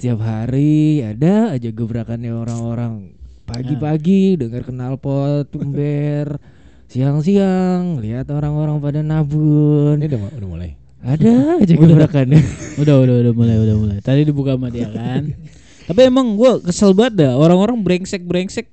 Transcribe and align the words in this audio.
Tiap 0.00 0.18
hari 0.24 1.04
ada 1.04 1.52
aja 1.52 1.68
gebrakannya 1.68 2.32
orang-orang. 2.32 3.12
Pagi-pagi 3.44 4.40
dengar 4.40 4.64
knalpot, 4.64 5.44
tumber. 5.52 6.40
Siang-siang 6.88 8.00
lihat 8.00 8.32
orang-orang 8.32 8.80
pada 8.80 9.04
nabun. 9.04 10.00
Ini 10.00 10.08
udah, 10.08 10.20
udah 10.40 10.48
mulai. 10.48 10.70
Ada 11.04 11.32
aja 11.62 11.74
gebrakannya. 11.76 12.40
udah 12.80 12.96
udah 12.96 13.14
udah 13.28 13.32
mulai 13.36 13.56
udah 13.60 13.76
mulai. 13.76 13.98
Tadi 14.00 14.24
dibuka 14.24 14.56
sama 14.56 14.72
dia 14.72 14.88
kan. 14.88 15.36
Tapi 15.84 16.00
emang 16.08 16.40
gua 16.40 16.56
kesel 16.56 16.96
banget 16.96 17.28
dah 17.28 17.32
orang-orang 17.36 17.76
brengsek 17.84 18.24
brengsek. 18.24 18.72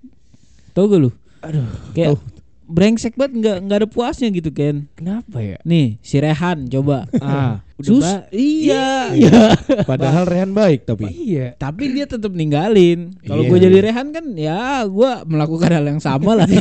Tau 0.71 0.87
gak 0.87 0.99
lu? 1.01 1.11
Aduh, 1.43 1.67
Kayak 1.91 2.21
brengsek 2.67 3.15
banget 3.15 3.33
nggak 3.37 3.57
nggak 3.63 3.77
ada 3.77 3.87
puasnya 3.87 4.27
gitu 4.29 4.51
Ken. 4.51 4.85
kenapa 4.93 5.39
ya? 5.39 5.57
Nih 5.63 5.97
si 5.99 6.19
Rehan 6.19 6.67
coba. 6.67 7.07
Ah, 7.19 7.61
Sus, 7.77 8.01
ba- 8.01 8.25
iya. 8.29 9.13
Padahal 9.89 10.25
Rehan 10.25 10.49
baik 10.49 10.83
tapi. 10.83 11.05
Iya. 11.07 11.53
Tapi 11.55 11.91
dia 11.91 12.05
tetap 12.05 12.29
ninggalin. 12.29 13.13
Kalau 13.21 13.41
Iya. 13.41 13.49
gue 13.49 13.59
jadi 13.61 13.77
Rehan 13.81 14.07
kan 14.09 14.25
ya 14.33 14.81
gua 14.83 15.21
melakukan 15.23 15.69
hal 15.71 15.85
yang 15.85 15.99
sama 15.99 16.33
lah. 16.35 16.47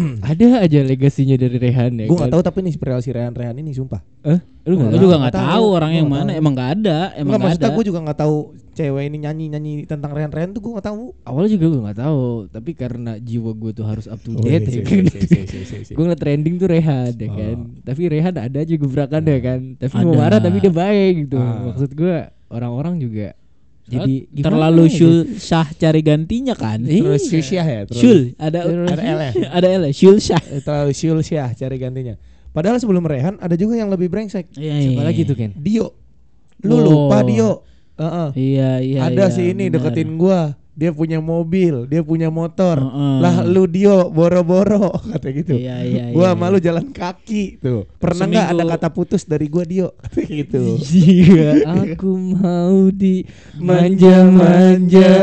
Ada 0.24 0.46
aja 0.60 0.78
legasinya 0.80 1.34
dari 1.34 1.56
Rehan 1.56 1.92
ya. 1.94 2.06
Gue 2.06 2.14
gak 2.14 2.26
kan? 2.26 2.32
tahu 2.32 2.42
tapi 2.42 2.58
nih 2.60 2.74
relasi 2.74 3.10
Rehan 3.10 3.32
Rehan 3.32 3.56
ini 3.56 3.70
sumpah. 3.70 4.00
Eh, 4.22 4.38
lu 4.64 4.78
Gue 4.78 5.00
juga 5.00 5.18
nggak 5.18 5.34
tahu 5.34 5.44
tahu. 5.44 5.66
orang 5.72 5.92
yang 5.92 6.06
mana. 6.06 6.30
tahu. 6.30 6.38
Emang 6.38 6.52
nggak 6.52 6.70
ada. 6.76 6.98
Emang 7.12 7.12
Enggak 7.12 7.26
nggak 7.26 7.40
maksudnya 7.42 7.66
ada. 7.66 7.76
gue 7.76 7.84
juga 7.84 7.98
gak 8.02 8.18
tahu 8.18 8.36
cewek 8.72 9.04
ini 9.04 9.18
nyanyi 9.20 9.44
nyanyi 9.48 9.72
tentang 9.84 10.10
Rehan 10.10 10.30
Rehan 10.30 10.50
tuh 10.50 10.60
gue 10.60 10.72
gak 10.72 10.86
tahu. 10.86 11.02
Awalnya 11.22 11.50
juga 11.50 11.66
gue 11.68 11.80
nggak 11.82 11.98
tahu, 12.00 12.22
tapi 12.48 12.70
karena 12.72 13.12
jiwa 13.18 13.50
gue 13.52 13.70
tuh 13.72 13.84
harus 13.84 14.06
up 14.06 14.18
to 14.18 14.30
Oh, 14.30 14.40
date 14.40 14.64
ya 14.64 14.80
kan. 14.80 15.04
gue 15.86 15.94
ngeliat 15.98 16.20
trending 16.20 16.54
tuh 16.56 16.68
Rehan 16.68 17.12
ya 17.12 17.28
kan. 17.28 17.56
Oh. 17.58 17.82
Tapi 17.82 18.02
Rehan 18.08 18.32
ada 18.32 18.58
aja 18.58 18.74
gebrakan 18.74 19.22
ya 19.22 19.38
kan. 19.40 19.60
Tapi 19.76 19.92
mau 19.98 20.12
Ada. 20.12 20.18
marah 20.18 20.40
tapi 20.40 20.56
dia 20.58 20.72
baik 20.72 21.12
gitu. 21.22 21.36
Ah. 21.36 21.68
Maksud 21.68 21.90
gue 21.92 22.16
orang-orang 22.48 22.94
juga 22.96 23.26
jadi 23.92 24.14
gimana 24.26 24.44
terlalu 24.48 24.84
syul 24.88 25.16
syah 25.36 25.68
cari 25.72 26.00
gantinya 26.00 26.54
kan. 26.54 26.80
Iya. 26.80 27.02
Terus 27.04 27.22
Syusyah 27.26 27.66
ya. 27.66 27.80
terus- 27.84 28.00
Syul 28.00 28.20
ada 28.36 28.58
Ada 28.64 29.02
L 29.02 29.18
ya? 29.20 29.32
ada 29.50 29.66
L 29.68 29.82
ya, 29.86 29.92
Syul 29.92 30.16
syah. 30.18 30.42
Eh, 30.48 30.60
Terlalu 30.60 30.92
Syusyah 30.92 31.48
cari 31.52 31.76
gantinya. 31.76 32.14
Padahal 32.50 32.76
sebelum 32.76 33.02
Rehan 33.02 33.36
ada 33.36 33.56
juga 33.56 33.74
yang 33.74 33.88
lebih 33.88 34.08
brengsek. 34.08 34.52
Iya, 34.54 34.74
Siapa 34.78 35.02
lagi 35.02 35.22
tuh 35.24 35.36
Ken? 35.36 35.52
Dio. 35.54 35.96
Lu 36.62 36.74
Oh. 36.74 36.80
lupa 36.80 37.20
Dio. 37.22 37.64
Heeh. 37.92 38.28
Iya 38.34 38.70
iya. 38.80 39.00
ada 39.04 39.28
iya, 39.28 39.34
si 39.34 39.52
ini 39.52 39.68
benar. 39.68 39.88
deketin 39.88 40.16
gua. 40.16 40.56
Dia 40.82 40.90
punya 40.90 41.22
mobil, 41.22 41.86
dia 41.86 42.02
punya 42.02 42.26
motor. 42.26 42.82
Heeh. 42.82 43.16
Lah 43.22 43.46
lu 43.46 43.70
Dio 43.70 44.10
boro-boro 44.10 44.90
kata 45.14 45.30
gitu. 45.30 45.54
Iya 45.54 45.78
iya. 45.86 46.04
gua 46.10 46.34
iya, 46.34 46.38
malu 46.38 46.58
jalan 46.58 46.90
kaki 46.90 47.62
tuh. 47.62 47.86
Pernah 48.02 48.26
nggak 48.26 48.48
ada 48.50 48.64
kata 48.74 48.88
putus 48.90 49.22
dari 49.22 49.46
gua 49.46 49.62
Dio? 49.62 49.94
Kata 50.02 50.26
gitu. 50.26 50.82
Iya, 50.82 51.62
aku 51.70 52.10
mau 52.18 52.90
di 52.90 53.22
manja-manja, 53.62 55.14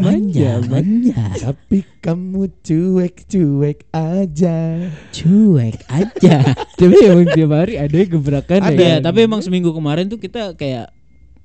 manja 0.00 0.52
manja 0.64 1.22
Tapi 1.36 1.84
kamu 2.00 2.48
cuek-cuek 2.64 3.92
aja. 3.92 4.88
cuek 5.12 5.76
aja. 5.92 6.36
Tapi 6.80 6.94
emang 7.04 7.28
tiap 7.36 7.52
hari 7.52 7.74
ada 7.76 7.98
gebrakan 8.08 8.60
Ada, 8.64 8.72
ya. 8.72 8.80
Iya, 8.80 8.94
kan? 8.96 9.00
tapi 9.04 9.18
emang 9.28 9.44
seminggu 9.44 9.70
kemarin 9.76 10.08
tuh 10.08 10.16
kita 10.16 10.56
kayak 10.56 10.88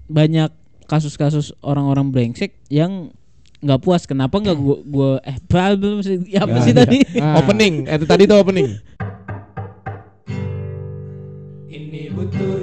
banyak 0.08 0.50
kasus-kasus 0.88 1.52
orang-orang 1.59 2.09
brengsek 2.09 2.56
yang 2.72 3.12
nggak 3.59 3.80
puas. 3.81 4.03
Kenapa 4.03 4.38
nggak 4.38 4.58
gua 4.58 4.77
gua 4.83 5.09
eh 5.22 5.38
belum 5.75 6.00
sih 6.02 6.22
ya 6.27 6.44
apa 6.45 6.58
Ya, 6.58 6.63
sih 6.63 6.73
ya. 6.73 6.77
tadi? 6.86 6.97
Ah. 7.17 7.39
Opening, 7.39 7.86
eh, 7.86 7.95
itu 7.95 8.05
tadi 8.05 8.23
tuh 8.25 8.38
opening. 8.38 8.77
Ini 11.67 12.09
butuh 12.09 12.56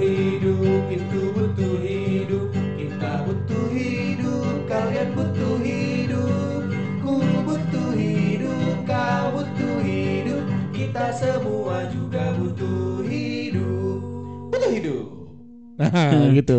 gitu. 16.37 16.57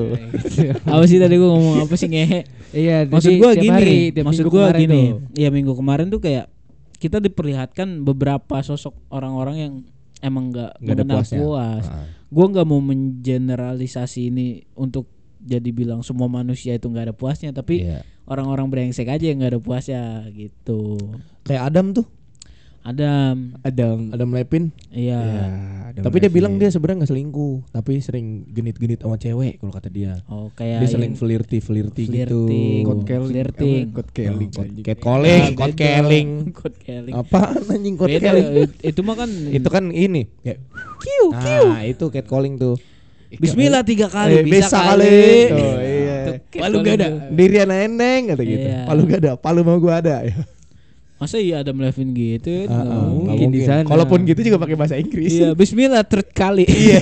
apa 0.92 1.04
sih 1.04 1.18
tadi 1.18 1.34
gua 1.36 1.50
ngomong 1.52 1.76
apa 1.84 1.94
sih 1.94 2.08
ngehe? 2.08 2.40
Iya, 2.70 3.04
Maksud 3.06 3.32
tiap 3.32 3.56
gini, 3.56 3.70
hari, 3.70 3.98
maksud 4.12 4.44
kemarin 4.46 4.80
gini. 4.80 5.00
tuh. 5.06 5.16
Ya 5.34 5.48
minggu 5.48 5.72
kemarin 5.72 6.08
tuh 6.08 6.18
kayak 6.18 6.50
kita 6.96 7.20
diperlihatkan 7.20 8.02
beberapa 8.02 8.60
sosok 8.60 8.96
orang-orang 9.08 9.56
yang 9.56 9.72
emang 10.18 10.48
nggak 10.48 10.80
Nggak 10.80 10.92
ada 10.92 11.02
mengenal 11.02 11.16
puasnya. 11.20 11.38
puas. 11.38 11.84
Ah. 11.86 12.04
Gua 12.26 12.46
nggak 12.48 12.66
mau 12.66 12.80
mengeneralisasi 12.80 14.20
ini 14.28 14.46
untuk 14.72 15.06
jadi 15.38 15.70
bilang 15.70 16.00
semua 16.00 16.26
manusia 16.26 16.74
itu 16.74 16.88
nggak 16.88 17.06
ada 17.06 17.14
puasnya, 17.14 17.52
tapi 17.52 17.84
Iya. 17.84 18.02
orang-orang 18.24 18.66
brengsek 18.66 19.06
aja 19.06 19.22
yang 19.22 19.38
nggak 19.38 19.52
ada 19.54 19.62
puasnya 19.62 20.02
gitu. 20.32 20.96
Kayak 21.44 21.70
Adam 21.70 21.94
tuh, 21.94 22.06
Adam, 22.86 23.58
Adam. 23.60 24.14
Adam 24.14 24.30
Levin. 24.30 24.70
iya. 24.88 25.18
Adam 25.90 26.02
tapi 26.02 26.16
dia 26.16 26.30
Levine. 26.30 26.36
bilang 26.38 26.52
dia 26.54 26.70
sebenarnya 26.70 27.02
nggak 27.02 27.10
selingkuh, 27.10 27.54
tapi 27.68 27.98
sering 27.98 28.26
genit-genit 28.46 29.02
sama 29.02 29.18
cewek 29.18 29.58
kalau 29.58 29.72
kata 29.74 29.90
dia. 29.90 30.22
Oh 30.26 30.54
kayak 30.54 30.86
dia 30.86 30.88
sering 30.88 31.18
flirty 31.18 31.58
flirty 31.58 32.06
gitu. 32.06 32.46
flirting, 32.46 32.82
Code 32.86 33.02
Kelly. 33.02 33.26
flirting. 33.26 33.84
Calling, 34.96 35.40
Ah, 35.42 35.50
code 35.50 35.74
beda. 35.74 35.86
calling. 35.98 36.28
Code 36.52 36.78
Kelly. 36.78 37.10
Apa 37.10 37.38
anjing 37.58 37.96
calling? 37.98 38.22
it- 38.62 38.78
itu 38.86 39.00
mah 39.02 39.16
kan 39.16 39.30
Itu 39.34 39.66
kan 39.66 39.84
ini. 39.90 40.22
Ya. 40.40 40.54
kiu 40.96 41.26
Nah, 41.32 41.82
itu 41.82 42.06
cat 42.06 42.24
calling 42.24 42.54
tuh. 42.54 42.78
Bismillah 43.26 43.82
tiga 43.82 44.06
kali 44.06 44.38
Eh, 44.38 44.44
bisa, 44.46 44.78
kali. 44.86 45.50
Tuh, 45.50 45.58
iya. 45.82 46.18
Tuh, 46.24 46.34
Palu 46.56 46.76
gak 46.80 46.94
ada. 46.94 47.08
Dirian 47.28 47.66
eneng 47.68 48.30
kata 48.30 48.42
gitu. 48.42 48.62
Iya. 48.64 48.86
Palu 48.86 49.02
gak 49.04 49.20
ada, 49.20 49.32
palu 49.34 49.60
mau 49.60 49.76
gua 49.76 49.98
ada. 49.98 50.22
Masa 51.16 51.40
iya 51.40 51.64
Adam 51.64 51.80
Levine 51.80 52.12
gitu? 52.12 52.68
Nggak 52.68 52.92
ah, 52.92 53.08
mungkin. 53.08 53.48
di 53.48 53.60
sana. 53.64 53.88
Kalaupun 53.88 54.28
gitu 54.28 54.40
juga 54.44 54.60
pakai 54.60 54.76
bahasa 54.76 55.00
Inggris. 55.00 55.32
Iya, 55.32 55.56
Bismillah 55.56 56.04
third 56.04 56.28
kali. 56.36 56.68
Iya. 56.68 57.00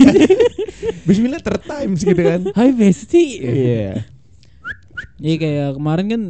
Bismillah 1.09 1.43
third 1.43 1.63
times 1.67 2.01
gitu 2.07 2.23
kan. 2.23 2.41
Hai 2.55 2.71
Besti. 2.71 3.43
Iya. 3.43 4.07
Iya 5.19 5.37
kayak 5.39 5.69
kemarin 5.79 6.07
kan 6.07 6.23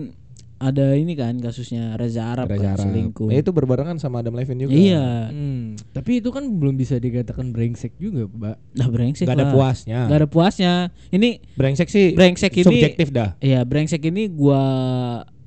ada 0.65 0.97
ini 0.97 1.13
kan 1.13 1.37
kasusnya 1.45 1.93
Reza 2.01 2.25
Arab 2.25 2.49
Reza 2.49 2.73
kan 2.73 2.75
Arab. 2.81 2.85
selingkuh. 2.89 3.29
Ya, 3.29 3.45
itu 3.45 3.53
berbarengan 3.53 4.01
sama 4.01 4.25
Adam 4.25 4.33
Levine 4.33 4.65
juga. 4.65 4.73
Iya. 4.73 5.29
Hmm, 5.29 5.77
tapi 5.93 6.25
itu 6.25 6.33
kan 6.33 6.49
belum 6.49 6.81
bisa 6.81 6.97
dikatakan 6.97 7.53
brengsek 7.53 8.01
juga, 8.01 8.25
Mbak. 8.33 8.57
Nah 8.81 8.89
brengsek 8.89 9.29
Gak 9.29 9.37
ada 9.37 9.47
lah. 9.51 9.53
puasnya. 9.53 10.01
Gak 10.09 10.19
ada 10.25 10.29
puasnya. 10.31 10.73
Ini 11.13 11.45
Brengsek 11.59 11.89
sih. 11.93 12.17
brengsek 12.17 12.53
ini 12.57 12.65
subjektif 12.65 13.13
dah. 13.13 13.37
Iya, 13.45 13.61
brengsek 13.69 14.09
ini 14.09 14.33
gua 14.33 14.63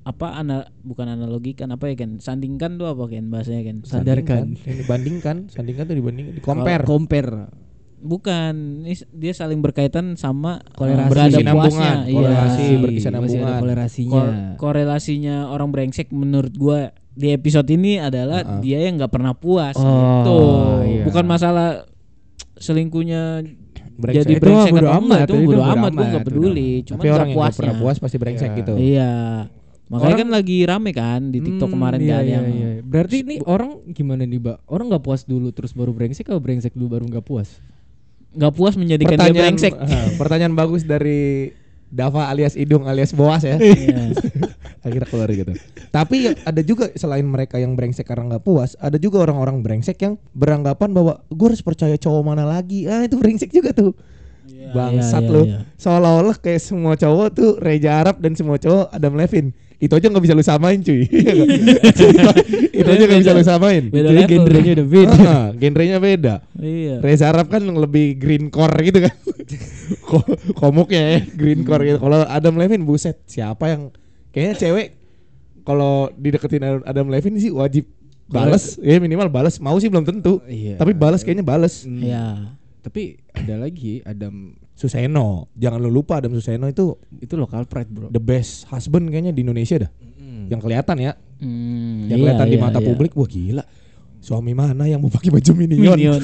apa 0.08 0.28
ana, 0.34 0.58
bukan 0.82 1.04
analogikan 1.10 1.68
apa 1.68 1.92
ya 1.92 1.96
kan 1.98 2.16
sandingkan 2.18 2.76
tuh 2.76 2.88
apa 2.88 3.04
kan 3.06 3.28
bahasanya 3.28 3.64
kan 3.66 3.76
Sadarkan. 3.84 4.56
Sandingkan. 4.56 4.72
Ini 4.72 4.84
Bandingkan, 4.86 5.38
sandingkan 5.48 5.84
tuh 5.84 5.96
dibanding, 5.96 6.26
di 6.32 6.40
compare. 6.40 6.84
Compare. 6.84 7.32
bukan 7.98 8.86
ini 8.86 8.94
dia 9.12 9.34
saling 9.34 9.58
berkaitan 9.58 10.14
sama 10.16 10.62
Kolerasi. 10.72 11.10
berada 11.10 11.38
puasnya 11.50 11.94
iya 12.06 12.78
berkesinambungan. 12.78 13.26
Masih 13.26 13.40
ada 13.42 13.58
kolerasinya. 13.58 14.14
Kor- 14.14 14.36
korelasinya 14.56 15.36
orang 15.50 15.70
brengsek 15.70 16.08
menurut 16.12 16.54
gua 16.54 16.80
di 17.12 17.34
episode 17.34 17.66
ini 17.68 17.98
adalah 17.98 18.46
Uh-uh. 18.46 18.62
dia 18.62 18.80
yang 18.80 18.96
nggak 18.96 19.10
pernah 19.10 19.34
puas 19.34 19.74
Oh, 19.74 19.82
gitu 20.22 20.40
iya. 20.88 21.04
bukan 21.04 21.26
masalah 21.26 21.90
selingkuhnya 22.56 23.42
Brengsek. 23.98 24.18
jadi 24.24 24.34
Itu 24.36 24.44
brengsek 24.46 24.72
bodo 24.72 24.78
enggak 24.86 25.02
amat, 25.02 25.18
itu 25.18 25.34
itu 25.34 25.48
bodo 25.50 25.58
amat 25.58 25.74
gua 25.74 25.82
amat, 25.98 26.06
nggak 26.14 26.24
peduli 26.24 26.70
Tapi 26.70 26.86
cuma 26.86 27.02
orang 27.02 27.10
yang 27.10 27.18
gak 27.18 27.34
puasnya 27.34 27.58
pernah 27.58 27.76
puas 27.82 27.98
pasti 27.98 28.18
brengsek 28.18 28.46
Iya. 28.48 28.58
gitu. 28.62 28.74
iya 28.78 29.12
makanya 29.88 30.08
Orang- 30.08 30.22
kan 30.24 30.30
lagi 30.36 30.58
rame 30.68 30.92
kan 30.92 31.22
di 31.32 31.40
TikTok 31.40 31.72
Hmm, 31.72 31.76
kemarin 31.80 32.00
iya, 32.04 32.16
kan 32.20 32.24
iya, 32.24 32.34
yang 32.36 32.46
iya. 32.52 32.70
Berarti 32.84 33.16
ini 33.24 33.36
orang 33.44 33.72
gimana 33.92 34.24
nih, 34.24 34.40
Mbak? 34.40 34.58
Orang 34.68 34.86
nggak 34.92 35.04
puas 35.04 35.24
dulu 35.24 35.52
terus 35.52 35.72
baru 35.72 35.92
brengsek 35.92 36.28
atau 36.28 36.40
brengsek 36.40 36.76
dulu 36.76 37.00
baru 37.00 37.06
nggak 37.08 37.24
puas? 37.24 37.60
nggak 38.38 38.54
puas 38.54 38.78
menjadikan 38.78 39.18
dia 39.18 39.34
Pertanyaan, 39.34 39.44
brengsek 39.50 39.74
ah, 39.82 40.08
pertanyaan 40.20 40.54
bagus 40.54 40.86
dari 40.86 41.50
Dava 41.88 42.28
alias 42.28 42.60
Idung 42.60 42.84
alias 42.84 43.16
Boas 43.16 43.48
ya. 43.48 43.56
Iya. 43.58 44.12
Akhirnya 44.86 45.08
keluar 45.08 45.32
gitu. 45.32 45.56
Tapi 45.88 46.36
ada 46.36 46.62
juga 46.62 46.92
selain 46.94 47.24
mereka 47.24 47.58
yang 47.58 47.74
brengsek 47.74 48.04
karena 48.04 48.36
nggak 48.36 48.44
puas, 48.44 48.76
ada 48.78 49.00
juga 49.00 49.24
orang-orang 49.24 49.64
brengsek 49.64 49.96
yang 50.04 50.20
beranggapan 50.36 50.92
bahwa 50.92 51.24
gue 51.32 51.48
harus 51.48 51.64
percaya 51.64 51.96
cowok 51.96 52.24
mana 52.28 52.44
lagi. 52.44 52.86
Ah 52.92 53.08
itu 53.08 53.16
brengsek 53.16 53.50
juga 53.50 53.72
tuh. 53.72 53.96
Bangsat 54.76 55.24
iya, 55.24 55.32
lo. 55.32 55.42
iya. 55.48 55.60
Seolah-olah 55.80 56.36
kayak 56.38 56.60
semua 56.60 57.00
cowok 57.00 57.28
tuh 57.32 57.50
Reza 57.58 58.04
Arab 58.04 58.20
dan 58.20 58.36
semua 58.36 58.60
cowok 58.60 58.92
Adam 58.92 59.16
Levine. 59.16 59.56
Itu 59.78 59.94
aja 59.94 60.10
nggak 60.10 60.24
bisa 60.24 60.34
lu 60.34 60.42
samain 60.42 60.82
cuy. 60.82 61.06
Itu 62.74 62.88
aja 62.88 63.04
nggak 63.06 63.22
bisa 63.22 63.32
lu 63.32 63.44
samain. 63.44 63.84
Beda 63.88 64.10
Jadi 64.10 64.24
genrenya 64.28 64.72
udah 64.74 64.88
beda. 64.88 65.16
Ah, 65.22 65.48
genrenya 65.62 65.98
beda. 65.98 66.36
iya 66.58 66.98
Reza 66.98 67.30
Arab 67.30 67.48
kan 67.48 67.62
lebih 67.62 68.18
green 68.18 68.50
core 68.50 68.74
gitu 68.84 69.06
kan. 69.06 69.14
Ko- 70.10 70.26
Komuknya 70.54 71.02
ya, 71.08 71.20
green 71.30 71.62
core 71.62 71.84
gitu. 71.86 72.00
Kalau 72.00 72.26
Adam 72.26 72.58
Levine 72.58 72.82
buset, 72.82 73.22
siapa 73.24 73.70
yang 73.70 73.82
kayaknya 74.30 74.56
cewek 74.58 74.88
kalau 75.62 76.10
dideketin 76.12 76.64
Adam- 76.82 77.08
Levine 77.08 77.38
sih 77.38 77.52
wajib 77.52 77.86
bales, 78.26 78.82
ya 78.82 78.98
minimal 78.98 79.30
bales. 79.30 79.56
Mau 79.58 79.78
sih 79.78 79.88
belum 79.88 80.04
tentu. 80.04 80.42
Iya. 80.44 80.76
Tapi 80.76 80.92
bales 80.92 81.22
kayaknya 81.22 81.46
bales. 81.46 81.86
Hmm. 81.86 82.02
iya 82.02 82.26
Tapi 82.82 83.20
ada 83.32 83.62
lagi 83.62 84.02
Adam 84.02 84.58
Suseno. 84.78 85.50
Jangan 85.52 85.82
lu 85.82 85.90
lupa 85.90 86.22
Adam 86.22 86.32
Suseno 86.32 86.70
itu 86.70 86.94
Itu 87.18 87.34
lokal 87.34 87.66
pride, 87.66 87.90
Bro. 87.90 88.08
the 88.08 88.22
best 88.22 88.70
husband 88.70 89.10
kayaknya 89.10 89.34
di 89.34 89.42
Indonesia 89.42 89.82
dah. 89.82 89.92
Yang 90.48 90.62
kelihatan 90.64 90.98
ya, 91.02 91.12
Hmm, 91.38 92.08
yang 92.08 92.18
iya, 92.18 92.34
kelihatan 92.34 92.48
di 92.48 92.58
iya, 92.58 92.64
mata 92.64 92.80
iya. 92.80 92.88
publik 92.88 93.12
wah 93.14 93.26
gila. 93.26 93.64
Suami 94.18 94.54
mana 94.54 94.86
yang 94.86 94.98
mau 94.98 95.10
pakai 95.10 95.30
baju 95.30 95.52
minion? 95.54 95.94
Minion. 95.94 96.18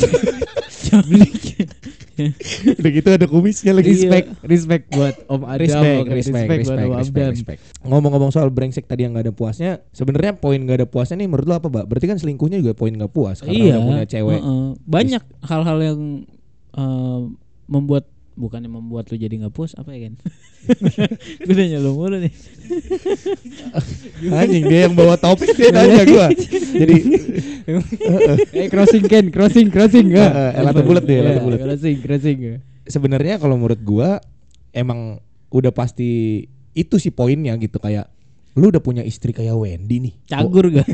Udah 2.80 2.92
gitu 2.94 3.10
ada 3.10 3.26
kumisnya 3.26 3.74
lagi. 3.74 3.90
Respect, 3.90 4.28
respect 4.46 4.84
buat 4.90 5.16
Om 5.26 5.42
Adam. 5.44 5.62
respect, 5.66 6.06
respect, 6.08 6.48
buat 6.48 6.60
respect, 6.62 6.86
Om 6.86 6.94
respect, 6.94 7.26
Adam. 7.26 7.34
respect. 7.34 7.60
Ngomong-ngomong 7.84 8.32
soal 8.32 8.50
brengsek 8.50 8.86
tadi 8.86 9.06
yang 9.06 9.18
nggak 9.18 9.30
ada 9.30 9.36
puasnya, 9.36 9.82
sebenarnya 9.90 10.38
poin 10.38 10.58
nggak 10.58 10.78
ada 10.80 10.88
puasnya 10.88 11.18
nih 11.18 11.28
menurut 11.28 11.46
lo 11.46 11.56
apa, 11.58 11.68
Mbak? 11.70 11.86
Berarti 11.90 12.06
kan 12.06 12.18
selingkuhnya 12.18 12.58
juga 12.62 12.74
poin 12.74 12.94
nggak 12.94 13.10
puas 13.10 13.42
karena 13.42 13.54
iya, 13.56 13.76
punya 13.78 14.06
cewek. 14.06 14.40
heeh. 14.40 14.66
banyak 14.86 15.24
hal-hal 15.42 15.78
yang 15.82 16.00
eh, 16.74 17.20
membuat 17.66 18.04
bukannya 18.34 18.68
membuat 18.68 19.08
lu 19.08 19.16
jadi 19.16 19.34
nggak 19.36 19.52
puas 19.52 19.74
apa 19.74 19.92
ya 19.92 20.08
kan? 20.08 20.14
Gue 21.46 21.54
nanya 21.54 21.78
lu 21.78 21.94
mulu 21.94 22.18
nih. 22.18 22.34
Anjing 24.26 24.64
dia 24.66 24.80
yang 24.86 24.96
bawa 24.96 25.16
topik 25.16 25.54
dia 25.54 25.70
nanya 25.70 26.04
gua. 26.04 26.28
Jadi 26.82 26.96
Eh 28.58 28.68
crossing 28.68 29.04
Ken, 29.04 29.28
crossing, 29.30 29.68
crossing 29.68 30.08
Eh, 30.10 30.20
eh, 30.20 30.52
elata 30.58 30.82
bulat 30.82 31.04
deh, 31.04 31.18
elata 31.18 31.36
Iya, 31.36 31.44
bulat. 31.44 31.60
Crossing, 31.62 31.98
crossing. 32.00 32.38
sebenarnya 32.84 33.38
kalau 33.38 33.56
menurut 33.56 33.80
gua 33.80 34.20
emang 34.70 35.20
udah 35.48 35.72
pasti 35.72 36.44
itu 36.74 36.96
sih 36.98 37.10
poinnya 37.10 37.54
gitu 37.56 37.78
kayak 37.78 38.10
lu 38.54 38.70
udah 38.70 38.80
punya 38.80 39.02
istri 39.02 39.32
kayak 39.32 39.54
Wendy 39.54 39.98
nih. 40.00 40.14
Cagur 40.28 40.70
gak? 40.70 40.86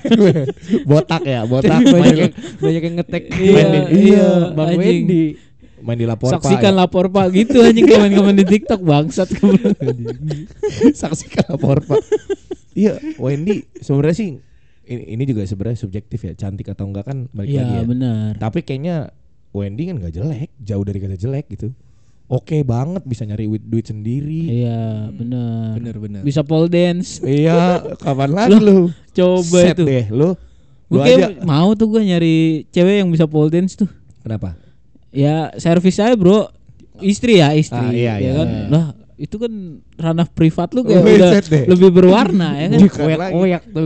botak 0.86 1.24
ya, 1.24 1.44
botak 1.44 1.84
banyak 1.84 2.16
yang 2.18 2.34
banyak 2.56 2.82
yang 2.82 2.96
ngetek 2.96 3.24
Iya, 3.30 3.64
di- 3.68 3.88
iya, 4.12 4.28
Bang. 4.54 4.76
Wendy. 4.76 5.36
Main 5.82 5.96
di 5.96 6.04
lapor 6.04 6.30
Saksikan 6.30 6.72
Pak, 6.72 6.80
lapor 6.80 7.06
pak 7.08 7.28
gitu 7.32 7.60
anjing 7.60 7.86
komen-komen 7.86 8.36
di 8.36 8.46
TikTok 8.46 8.82
bangsat 8.82 9.30
ya. 9.30 9.40
Saksikan 11.02 11.46
lapor 11.50 11.80
Pak. 11.82 12.02
iya, 12.74 12.96
Wendy 13.16 13.66
sebenarnya 13.78 14.16
sih 14.16 14.30
ini, 14.86 15.04
ini 15.08 15.24
juga 15.24 15.44
sebenarnya 15.44 15.80
subjektif 15.80 16.20
ya, 16.22 16.34
cantik 16.34 16.68
atau 16.68 16.86
enggak 16.86 17.06
kan 17.06 17.30
balik 17.30 17.52
lagi 17.52 17.62
Iya 17.62 17.80
ya. 17.80 17.86
benar. 17.86 18.30
Tapi 18.38 18.60
kayaknya 18.62 18.96
Wendy 19.50 19.84
kan 19.86 19.98
nggak 19.98 20.14
jelek, 20.14 20.50
jauh 20.60 20.84
dari 20.84 21.00
kata 21.00 21.16
jelek 21.16 21.46
gitu. 21.50 21.70
Oke 22.26 22.62
banget 22.62 23.02
bisa 23.04 23.26
nyari 23.26 23.50
duit, 23.50 23.64
duit 23.66 23.86
sendiri. 23.86 24.62
Iya 24.62 25.10
benar. 25.10 25.74
Bener 25.76 25.96
bener. 25.98 26.22
Bisa 26.22 26.46
pole 26.46 26.70
dance. 26.70 27.18
Iya, 27.20 27.82
kapan 28.06 28.30
lagi 28.30 28.58
lu? 28.58 28.94
Coba 29.12 29.60
Set 29.66 29.76
itu. 29.76 29.84
deh 29.86 30.06
lu. 30.10 30.38
Lu 30.90 30.98
Gue 30.98 31.06
aja. 31.06 31.38
mau 31.42 31.74
tuh 31.74 31.86
gue 31.88 32.02
nyari 32.02 32.36
cewek 32.70 33.02
yang 33.02 33.10
bisa 33.10 33.26
pole 33.26 33.50
dance 33.50 33.74
tuh. 33.74 33.90
Kenapa? 34.22 34.54
Ya 35.10 35.50
servis 35.56 35.96
saya 35.96 36.14
bro. 36.14 36.50
Istri 37.00 37.40
ya 37.40 37.56
istri. 37.56 37.80
Ah, 37.80 37.90
iya, 37.90 38.14
ya 38.16 38.16
iya, 38.20 38.32
kan. 38.36 38.48
iya. 38.48 38.64
Lah 38.68 38.86
itu 39.16 39.36
kan 39.36 39.52
ranah 39.96 40.28
privat 40.28 40.72
lu 40.72 40.84
kayak 40.84 41.04
udah 41.16 41.32
deh. 41.42 41.64
lebih 41.68 41.90
berwarna 41.92 42.56
ya 42.56 42.68
kan. 42.70 42.80
Bukan 42.84 43.04
lagi. 43.14 43.34
Oyak 43.36 43.64
tuh. 43.68 43.84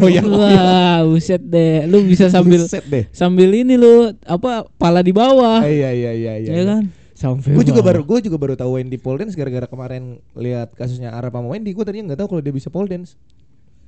Oyak. 0.00 0.24
Wah, 0.26 0.98
buset 1.04 1.42
deh. 1.42 1.84
Lu 1.84 2.00
bisa 2.02 2.28
sambil 2.28 2.64
deh. 2.64 3.04
sambil 3.10 3.48
ini 3.50 3.76
lu 3.76 4.12
apa 4.22 4.64
pala 4.76 5.00
di 5.00 5.12
bawah. 5.12 5.60
Ah, 5.60 5.68
Iya 5.68 5.90
iya 5.92 6.12
iya 6.12 6.32
iya. 6.38 6.52
ya 6.52 6.64
kan? 6.66 6.82
Sampai 7.12 7.56
Gue 7.56 7.64
juga 7.64 7.80
baru 7.80 8.04
gue 8.04 8.20
juga 8.20 8.36
baru 8.36 8.54
tahu 8.54 8.76
Wendy 8.76 9.00
pole 9.00 9.24
dance 9.24 9.32
gara-gara 9.32 9.64
kemarin 9.64 10.20
lihat 10.36 10.72
kasusnya 10.72 11.12
Arab 11.12 11.32
sama 11.32 11.48
Wendy. 11.48 11.72
Gue 11.72 11.80
tadinya 11.80 12.12
nggak 12.12 12.20
tahu 12.20 12.36
kalau 12.36 12.42
dia 12.44 12.52
bisa 12.52 12.68
pole 12.68 12.88
dance. 12.88 13.16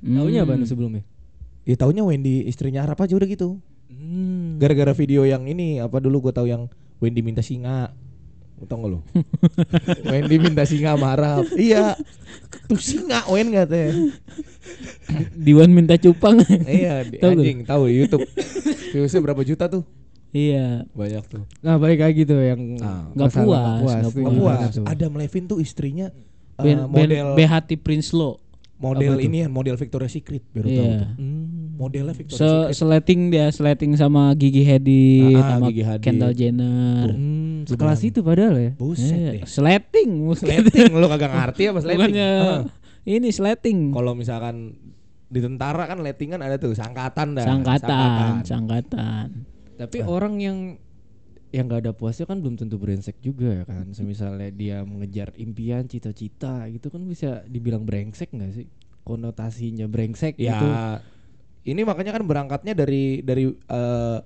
Taunya 0.01 0.41
apa 0.41 0.57
Hmm. 0.57 0.65
sebelumnya? 0.65 1.05
Ya 1.61 1.75
taunya 1.75 2.01
Wendy 2.01 2.41
istrinya 2.45 2.81
Arab 2.81 2.97
aja 2.97 3.13
udah 3.13 3.29
gitu. 3.29 3.61
Hmm. 3.89 4.55
Gara-gara 4.57 4.93
video 4.93 5.25
yang 5.25 5.43
ini 5.43 5.77
apa 5.77 5.97
dulu 5.97 6.23
gue 6.23 6.31
tahu 6.31 6.45
yang 6.45 6.69
Wendy 6.97 7.19
minta 7.19 7.41
singa. 7.41 7.89
Gak 8.59 8.75
lu? 8.75 8.99
Wendy 10.11 10.35
minta 10.35 10.63
singa 10.63 10.93
sama 10.93 11.15
Arab. 11.15 11.47
Iya. 11.53 11.95
Tuh 12.67 12.75
singa 12.75 13.23
Wen 13.25 13.49
katanya. 13.49 14.11
Diwan 15.33 15.71
minta 15.71 15.95
cupang. 15.95 16.43
iya, 16.67 17.01
di- 17.01 17.17
Tahu 17.17 17.31
gak? 17.31 17.39
anjing 17.39 17.59
tahu 17.63 17.81
di 17.87 17.93
YouTube. 17.97 18.27
Viewsnya 18.91 19.21
berapa 19.21 19.41
juta 19.41 19.65
tuh? 19.65 19.83
iya. 20.29 20.83
Banyak 20.91 21.23
tuh. 21.25 21.43
Nah 21.59 21.75
balik 21.75 22.03
lagi 22.03 22.21
tuh 22.21 22.37
yang 22.37 22.61
Ah. 22.77 23.07
Nggak 23.09 23.29
masalah 23.31 23.63
puas, 23.79 23.89
nggak 23.95 24.03
Itu 24.03 24.11
puas. 24.13 24.29
Gimana 24.29 24.39
puas. 24.59 24.75
tuh? 24.75 24.85
Adam 24.85 25.11
Levine 25.15 25.45
tuh 25.47 25.57
istrinya 25.59 26.07
uh, 26.53 26.61
Ben, 26.61 26.77
ben, 26.85 27.07
model 27.07 27.27
BHT 27.33 27.69
Prince 27.79 28.11
Lo. 28.11 28.43
model 28.77 29.19
ini 29.19 29.43
ya 29.43 29.47
model 29.47 29.75
Victoria's 29.75 30.11
Secret 30.11 30.39
baru 30.49 30.67
tahu 30.67 30.75
Iya. 30.85 30.97
tuh. 30.97 31.09
Hmm. 31.15 31.58
Modelnya 31.79 32.11
Victoria's 32.11 32.37
Se 32.37 32.43
Secret. 32.43 32.75
sleting 32.75 33.21
dia 33.29 33.47
sleting 33.49 33.91
sama 33.95 34.35
Gigi 34.35 34.61
Hadid 34.61 35.31
Ah, 35.31 35.39
ah, 35.39 35.49
sama 35.55 35.65
Gigi 35.69 35.83
Hadid. 35.83 36.03
Kendall 36.03 36.33
Jenner. 36.35 37.07
Hmm, 37.09 37.63
sekelas 37.63 37.99
itu 38.03 38.19
padahal 38.19 38.55
ya. 38.59 38.71
Buset 38.75 39.07
Iya, 39.09 39.29
deh. 39.33 39.41
Sleting, 39.47 40.11
Sleting 40.35 40.91
lu 40.91 41.07
kagak 41.07 41.31
ngerti 41.31 41.63
apa 41.65 41.79
sleting? 41.79 41.97
Bukannya 41.97 42.29
Ah. 42.37 42.61
ini 43.07 43.31
sleting. 43.31 43.89
Kalau 43.89 44.11
misalkan 44.11 44.75
di 45.25 45.39
tentara 45.39 45.85
kan 45.85 46.01
lettingan 46.01 46.41
ada 46.41 46.59
tuh 46.59 46.73
sangkatan 46.73 47.33
dah. 47.33 47.45
Sangkatan, 47.47 48.43
sangkatan. 48.43 49.27
Tapi 49.73 49.97
orang 50.01 50.35
yang 50.37 50.57
yang 51.49 51.65
nggak 51.65 51.81
ada 51.81 51.93
puasnya 51.93 52.25
kan 52.25 52.43
belum 52.43 52.57
tentu 52.57 52.75
brengsek 52.75 53.17
juga 53.19 53.49
ya 53.49 53.63
kan. 53.63 53.89
Semisalnya 53.89 54.51
dia 54.51 54.83
mengejar 54.83 55.31
impian, 55.33 55.85
cita-cita 55.85 56.67
gitu 56.67 56.91
kan 56.91 57.01
bisa 57.03 57.41
dibilang 57.45 57.81
brengsek 57.81 58.29
nggak 58.29 58.51
sih? 58.53 58.67
Konotasinya 59.01 59.85
brengsek 59.85 60.35
Ya, 60.35 60.53
gitu. 60.53 60.67
Ini 61.61 61.81
makanya 61.83 62.11
kan 62.11 62.23
berangkatnya 62.23 62.73
dari 62.73 63.19
dari 63.19 63.47
eh, 63.47 64.17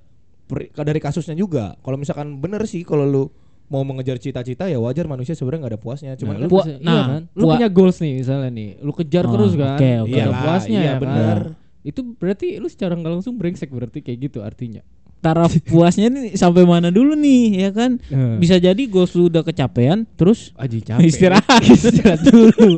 per- 0.44 0.70
dari 0.76 1.00
kasusnya 1.00 1.34
juga. 1.34 1.74
Kalau 1.80 1.96
misalkan 1.96 2.38
bener 2.38 2.62
sih 2.64 2.82
kalau 2.82 3.04
lu 3.04 3.24
mau 3.66 3.82
mengejar 3.82 4.18
cita-cita 4.18 4.68
ya 4.68 4.78
wajar 4.78 5.08
manusia 5.08 5.34
sebenarnya 5.34 5.66
nggak 5.66 5.74
ada 5.74 5.82
puasnya. 5.82 6.12
Cuman 6.14 6.30
Nah, 6.30 6.38
kan 6.38 6.46
lu 6.46 6.52
Pua- 6.52 6.66
bisa- 6.68 6.78
iya 6.78 6.92
nah, 6.92 7.06
kan? 7.08 7.22
Lu 7.34 7.44
pua- 7.44 7.54
punya 7.58 7.68
goals 7.70 7.98
nih 7.98 8.14
misalnya 8.16 8.50
nih, 8.50 8.70
lu 8.80 8.92
kejar 8.94 9.24
Oh, 9.26 9.32
terus 9.34 9.52
kan. 9.56 9.74
oke, 9.74 9.82
oke. 9.82 9.90
nggak 10.04 10.14
ada 10.14 10.30
Iyalah, 10.30 10.42
puasnya 10.44 10.70
iya 10.70 10.84
ya 10.84 10.92
kan? 10.92 11.02
bener. 11.02 11.38
Itu 11.84 12.00
berarti 12.16 12.48
lu 12.58 12.68
secara 12.68 12.94
nggak 12.94 13.14
langsung 13.14 13.34
brengsek 13.36 13.70
berarti 13.70 14.00
kayak 14.00 14.20
gitu 14.22 14.40
artinya. 14.40 14.84
Taraf 15.24 15.56
puasnya 15.64 16.12
nih 16.12 16.36
sampai 16.36 16.68
mana 16.68 16.92
dulu 16.92 17.16
nih 17.16 17.64
ya 17.64 17.70
kan? 17.72 17.96
Hmm. 18.12 18.44
Bisa 18.44 18.60
jadi 18.60 18.84
lu 19.16 19.32
udah 19.32 19.40
kecapean 19.40 20.04
terus 20.20 20.52
Aji 20.60 20.84
capek. 20.84 21.08
istirahat 21.08 21.64
istirahat 21.74 22.20
dulu. 22.28 22.76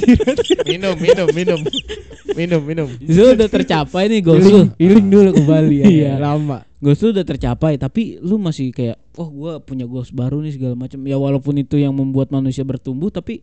minum 0.70 0.94
minum 1.02 1.28
minum 1.34 1.60
minum 2.38 2.62
minum. 2.62 2.86
Lu 3.02 3.34
udah 3.34 3.48
tercapai 3.50 4.06
nih 4.06 4.22
lu. 4.22 4.46
Healing, 4.46 4.70
healing 4.78 5.06
dulu 5.10 5.28
ke 5.34 5.42
Bali 5.42 5.76
ya. 5.82 5.86
Iya. 5.92 6.12
Lama. 6.22 6.62
Lu 6.78 6.94
udah 6.94 7.26
tercapai 7.26 7.74
tapi 7.82 8.22
lu 8.22 8.38
masih 8.38 8.70
kayak 8.70 9.02
wah 9.18 9.26
gua 9.26 9.52
punya 9.58 9.82
goals 9.90 10.14
baru 10.14 10.38
nih 10.38 10.54
segala 10.54 10.78
macam. 10.78 11.02
Ya 11.02 11.18
walaupun 11.18 11.58
itu 11.58 11.82
yang 11.82 11.98
membuat 11.98 12.30
manusia 12.30 12.62
bertumbuh 12.62 13.10
tapi 13.10 13.42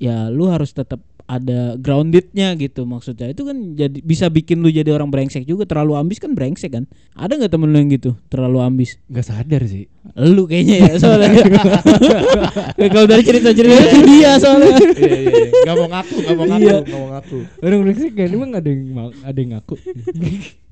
ya 0.00 0.32
lu 0.32 0.48
harus 0.48 0.72
tetap 0.72 1.04
ada 1.28 1.76
groundednya 1.76 2.56
gitu 2.56 2.88
maksudnya 2.88 3.28
itu 3.28 3.44
kan 3.44 3.76
jadi 3.76 4.00
bisa 4.00 4.26
bikin 4.26 4.58
lu 4.58 4.72
jadi 4.72 4.88
orang 4.90 5.12
brengsek 5.12 5.44
juga 5.44 5.68
terlalu 5.68 5.92
ambis 5.94 6.16
kan 6.16 6.32
brengsek 6.32 6.72
kan 6.72 6.88
ada 7.12 7.36
nggak 7.36 7.52
temen 7.52 7.68
lu 7.68 7.76
yang 7.76 7.92
gitu 7.92 8.16
terlalu 8.26 8.58
ambis 8.58 8.96
Gak 9.06 9.28
sadar 9.28 9.60
sih. 9.64 9.92
lu 10.16 10.48
kayaknya 10.48 10.88
ya 10.88 10.92
soalnya 10.96 11.28
kalau 12.92 13.04
dari 13.04 13.22
cerita 13.22 13.52
cerita 13.52 13.76
dia 14.02 14.40
soalnya 14.40 14.72
Iya 14.72 15.18
iya. 15.20 15.20
iya. 15.20 15.48
Gak 15.62 15.74
mau 15.76 15.88
ngaku, 15.90 16.16
gak 16.18 16.34
mau 16.34 16.46
ngaku, 16.48 16.64
Iya. 16.64 16.76
gak 16.80 16.96
mau 16.96 17.08
ngaku. 17.12 17.38
Orang 17.60 17.78
brengsek 17.84 18.12
kan 18.16 18.28
emang 18.30 18.50
ada 18.56 18.68
yang 18.68 18.80
mau, 18.88 19.08
ada 19.12 19.38
yang 19.38 19.50
ngaku. 19.52 19.74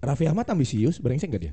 Raffi 0.01 0.25
Ahmad 0.25 0.49
ambisius, 0.49 0.97
brengsek 0.99 1.29
gak 1.29 1.43
dia? 1.43 1.53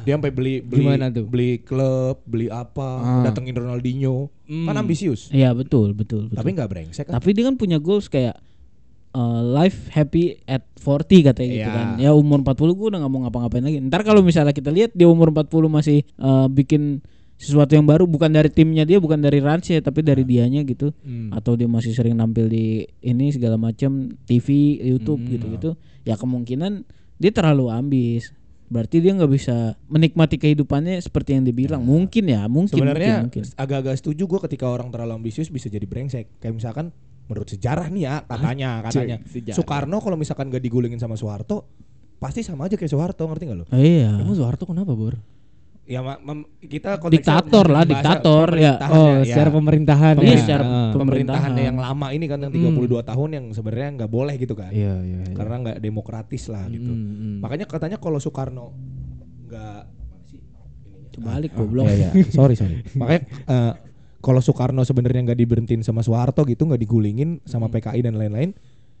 Dia 0.00 0.14
sampai 0.14 0.30
beli 0.30 0.54
beli 0.60 0.82
Gimana 0.82 1.08
tuh? 1.08 1.24
beli 1.24 1.50
klub, 1.58 2.22
beli 2.24 2.46
apa, 2.46 2.90
Ah. 2.96 3.22
datengin 3.22 3.52
Ronaldinho. 3.52 4.32
Kan 4.44 4.72
Hmm. 4.72 4.80
ambisius. 4.80 5.28
Iya 5.28 5.52
betul 5.52 5.92
betul, 5.92 6.26
betul. 6.26 6.36
Tapi 6.36 6.50
nggak 6.52 6.68
brengsek 6.68 7.04
kan? 7.06 7.12
Tapi 7.14 7.28
dia 7.30 7.44
kan 7.44 7.54
punya 7.54 7.76
goals 7.76 8.06
kayak 8.06 8.40
uh, 9.10 9.42
life 9.42 9.86
happy 9.88 10.38
at 10.44 10.62
40 10.76 11.20
katanya 11.22 11.50
gitu 11.50 11.60
Iya. 11.64 11.70
kan. 11.70 11.86
Ya 11.98 12.10
umur 12.12 12.40
40 12.40 12.72
gue 12.72 12.86
udah 12.88 12.98
gak 12.98 13.10
mau 13.10 13.20
ngapa-ngapain 13.22 13.60
lagi. 13.60 13.78
Ntar 13.80 14.02
kalau 14.02 14.20
misalnya 14.20 14.50
kita 14.50 14.70
lihat 14.70 14.90
dia 14.92 15.06
umur 15.06 15.30
40 15.30 15.68
masih 15.68 16.02
uh, 16.16 16.46
bikin 16.46 17.02
sesuatu 17.36 17.72
yang 17.72 17.84
baru 17.84 18.04
bukan 18.04 18.28
dari 18.28 18.48
timnya 18.48 18.84
dia, 18.84 18.96
bukan 18.96 19.16
dari 19.16 19.40
Rans 19.40 19.64
ya, 19.64 19.80
tapi 19.80 20.00
dari 20.00 20.22
dianya 20.22 20.60
gitu. 20.60 20.92
Hmm. 21.00 21.32
Atau 21.32 21.56
dia 21.56 21.64
masih 21.64 21.90
sering 21.90 22.12
nampil 22.12 22.46
di 22.46 22.84
ini 23.00 23.32
segala 23.32 23.56
macam 23.56 24.12
TV, 24.24 24.48
YouTube 24.78 25.18
Hmm. 25.18 25.30
gitu-gitu. 25.30 25.70
Ya 26.02 26.14
kemungkinan 26.14 26.84
dia 27.16 27.30
terlalu 27.30 27.68
ambis. 27.68 28.32
Berarti 28.70 29.02
dia 29.02 29.12
nggak 29.18 29.32
bisa 29.34 29.74
menikmati 29.90 30.38
kehidupannya 30.38 31.02
seperti 31.02 31.34
yang 31.34 31.42
dibilang. 31.42 31.82
Mungkin 31.82 32.24
ya, 32.30 32.46
mungkin 32.46 32.70
Sebenarnya 32.70 33.26
agak-agak 33.58 33.98
setuju 33.98 34.30
gue 34.30 34.40
ketika 34.46 34.70
orang 34.70 34.94
terlalu 34.94 35.18
ambisius 35.18 35.50
bisa 35.50 35.66
jadi 35.66 35.82
brengsek. 35.90 36.38
Kayak 36.38 36.54
misalkan 36.54 36.94
menurut 37.26 37.50
sejarah 37.50 37.90
nih 37.90 38.02
ya 38.06 38.14
katanya 38.26 38.70
katanya 38.86 39.16
sejarah. 39.26 39.56
Soekarno 39.58 39.98
kalau 39.98 40.14
misalkan 40.14 40.50
gak 40.50 40.62
digulingin 40.62 41.02
sama 41.02 41.18
Soeharto 41.18 41.66
pasti 42.22 42.46
sama 42.46 42.70
aja 42.70 42.78
kayak 42.78 42.90
Soeharto 42.94 43.26
ngerti 43.26 43.44
gak 43.50 43.58
lo? 43.58 43.64
Oh, 43.70 43.82
iya. 43.82 44.14
Emang 44.14 44.38
Soeharto 44.38 44.66
kenapa, 44.70 44.94
Bor? 44.94 45.18
Ya 45.90 46.06
ma- 46.06 46.22
mem- 46.22 46.46
kita 46.62 47.02
Diktator 47.02 47.66
lah, 47.66 47.82
diktator, 47.82 48.54
ya. 48.54 48.78
pemerintahan 48.78 48.94
Oh, 48.94 49.10
ya. 49.10 49.26
secara 49.26 49.50
pemerintahan 49.50 50.14
Iya, 50.16 50.30
ya. 50.30 50.38
secara 50.38 50.62
Ah. 50.62 50.70
pem- 50.94 51.02
pemerintahannya 51.02 51.50
pemerintahan. 51.50 51.66
yang 51.66 51.78
lama 51.82 52.06
ini 52.14 52.24
kan 52.30 52.38
yang 52.38 52.52
32 52.54 53.02
tahun 53.02 53.28
yang 53.34 53.44
sebenarnya 53.50 53.88
nggak 53.98 54.10
boleh 54.10 54.34
gitu 54.38 54.54
kan. 54.54 54.70
Iya, 54.70 54.94
iya. 55.02 55.18
iya. 55.26 55.34
Karena 55.34 55.54
nggak 55.58 55.78
demokratis 55.82 56.46
lah 56.46 56.70
gitu. 56.70 56.86
Hmm, 56.86 57.10
hmm. 57.10 57.36
Makanya 57.42 57.66
katanya 57.66 57.98
kalau 57.98 58.22
Soekarno 58.22 58.70
nggak? 59.44 59.82
Kebalik 61.10 61.50
Ah, 61.50 61.56
goblok. 61.58 61.90
Iya, 61.90 61.96
iya. 61.98 62.10
sorry, 62.38 62.54
sorry. 62.54 62.86
Makanya 62.94 63.20
eh, 63.26 63.72
kalau 64.20 64.38
Soekarno 64.38 64.86
sebenarnya 64.86 65.26
nggak 65.26 65.38
diberhentiin 65.38 65.82
sama 65.82 66.06
Soeharto 66.06 66.46
gitu, 66.46 66.70
nggak 66.70 66.78
digulingin 66.78 67.42
sama 67.42 67.66
PKI 67.66 67.98
dan 68.00 68.14
lain-lain, 68.14 68.54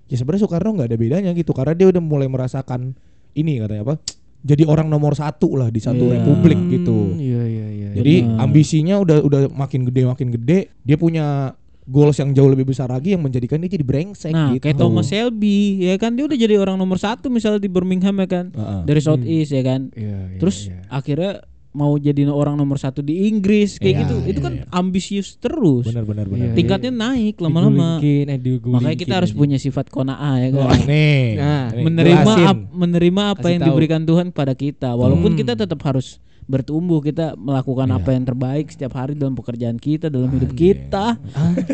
ya 0.04 0.16
sebenarnya 0.18 0.42
Soekarno 0.42 0.74
nggak 0.74 0.90
ada 0.90 0.98
bedanya 0.98 1.30
gitu 1.32 1.54
karena 1.54 1.70
dia 1.72 1.86
udah 1.86 2.02
mulai 2.02 2.26
merasakan 2.26 2.98
ini 3.30 3.62
katanya 3.62 3.86
apa? 3.86 3.94
Jadi 4.40 4.64
orang 4.64 4.86
nomor 4.86 5.12
satu 5.12 5.52
lah 5.54 5.68
di 5.68 5.78
satu 5.78 6.00
Iya. 6.06 6.18
republik 6.18 6.56
gitu. 6.70 7.12
Hmm, 7.12 7.20
Iya 7.20 7.42
iya 7.44 7.66
iya. 7.68 7.88
Jadi 7.92 8.14
Benar. 8.22 8.38
ambisinya 8.40 8.94
udah 8.96 9.16
udah 9.20 9.40
makin 9.48 9.84
gede 9.84 10.02
makin 10.04 10.28
gede. 10.32 10.58
Dia 10.80 10.96
punya 10.96 11.52
goals 11.84 12.16
yang 12.16 12.30
jauh 12.30 12.46
lebih 12.46 12.64
besar 12.64 12.86
lagi 12.86 13.12
yang 13.12 13.20
menjadikan 13.20 13.58
dia 13.58 13.66
jadi 13.68 13.82
brengsek 13.82 14.30
Nah, 14.30 14.54
gitu. 14.54 14.62
kayak 14.62 14.78
Thomas 14.78 15.10
Shelby 15.10 15.82
ya 15.82 15.98
kan 15.98 16.14
dia 16.14 16.22
udah 16.22 16.38
jadi 16.38 16.54
orang 16.54 16.78
nomor 16.78 16.96
satu 16.96 17.26
misalnya 17.26 17.58
di 17.58 17.66
Birmingham 17.66 18.14
ya 18.14 18.28
kan 18.30 18.46
Heeh. 18.48 18.80
dari 18.86 19.00
Southeast 19.00 19.50
ya 19.50 19.60
kan. 19.60 19.90
Iya, 19.92 20.18
iya, 20.30 20.38
Terus 20.38 20.70
iya. 20.70 20.86
akhirnya 20.86 21.32
mau 21.72 21.94
jadi 21.94 22.26
orang 22.26 22.54
nomor 22.54 22.76
satu 22.76 22.98
di 22.98 23.26
Inggris 23.26 23.76
kayak 23.76 23.86
Iya, 23.88 24.00
gitu. 24.00 24.14
iya, 24.16 24.28
Itu 24.28 24.40
kan 24.40 24.52
iya. 24.56 24.64
ambisius 24.70 25.38
terus. 25.38 25.86
benar 25.86 26.02
benar 26.02 26.24
Iya, 26.24 26.32
benar. 26.32 26.46
iya. 26.46 26.54
Tingkatnya 26.54 26.92
naik 26.92 27.36
lama-lama. 27.38 27.88
Eh, 28.00 28.26
Makanya 28.60 28.98
kita 28.98 29.14
harus 29.16 29.30
aja. 29.30 29.38
punya 29.38 29.54
sifat 29.56 29.86
kona'ah 29.86 30.34
ya 30.36 30.48
kan. 30.50 30.60
Wah, 30.60 30.78
nih. 30.80 31.22
Nah, 31.36 31.64
nih, 31.70 31.84
menerima 31.84 32.32
ap- 32.44 32.68
menerima 32.68 33.22
apa 33.28 33.38
Kasih 33.40 33.50
yang 33.50 33.60
tahu. 33.60 33.68
diberikan 33.70 34.02
Tuhan 34.02 34.26
pada 34.30 34.52
kita 34.52 34.90
walaupun 34.92 35.30
Hmm. 35.30 35.38
kita 35.38 35.52
tetap 35.54 35.78
harus 35.80 36.18
bertumbuh 36.42 36.98
kita 36.98 37.38
melakukan 37.38 37.86
Iya. 37.86 37.96
apa 37.96 38.10
yang 38.10 38.24
terbaik 38.24 38.66
setiap 38.68 38.92
hari 38.96 39.14
dalam 39.14 39.32
pekerjaan 39.32 39.78
kita 39.78 40.10
dalam 40.10 40.26
hidup 40.28 40.50
Anjing. 40.50 40.58
kita 40.74 41.04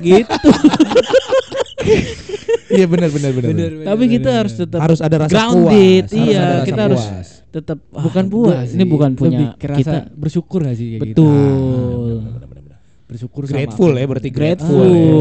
gitu 0.04 0.36
Iya 2.68 2.86
benar 2.86 3.08
benar 3.08 3.30
benar. 3.30 3.50
benar. 3.52 3.70
tapi 3.84 4.04
kita 4.08 4.30
harus 4.34 4.54
tetap 4.54 4.80
Harus 4.80 4.98
ada 4.98 5.16
rasa 5.18 5.30
grounded 5.30 6.04
puas. 6.04 6.18
iya 6.18 6.34
ada 6.36 6.50
rasa 6.52 6.66
kita 6.66 6.80
harus 6.82 7.04
puas. 7.04 7.28
tetap 7.48 7.78
ah, 7.88 8.02
bukan 8.02 8.24
puas 8.26 8.66
ini 8.68 8.76
sih, 8.76 8.88
bukan 8.88 9.10
punya 9.12 9.38
kita 9.56 9.96
bersyukur 10.12 10.58
gak 10.60 10.74
sih 10.74 10.86
kayak 10.92 11.14
gitu? 11.14 11.22
betul 11.22 12.16
Benar, 12.18 12.42
benar, 12.42 12.48
benar. 12.52 12.76
bersyukur 13.06 13.42
Grateful 13.44 13.88
sama 13.88 14.02
ya 14.02 14.06
berarti 14.08 14.30
Grateful. 14.30 14.82
ya. 14.82 15.14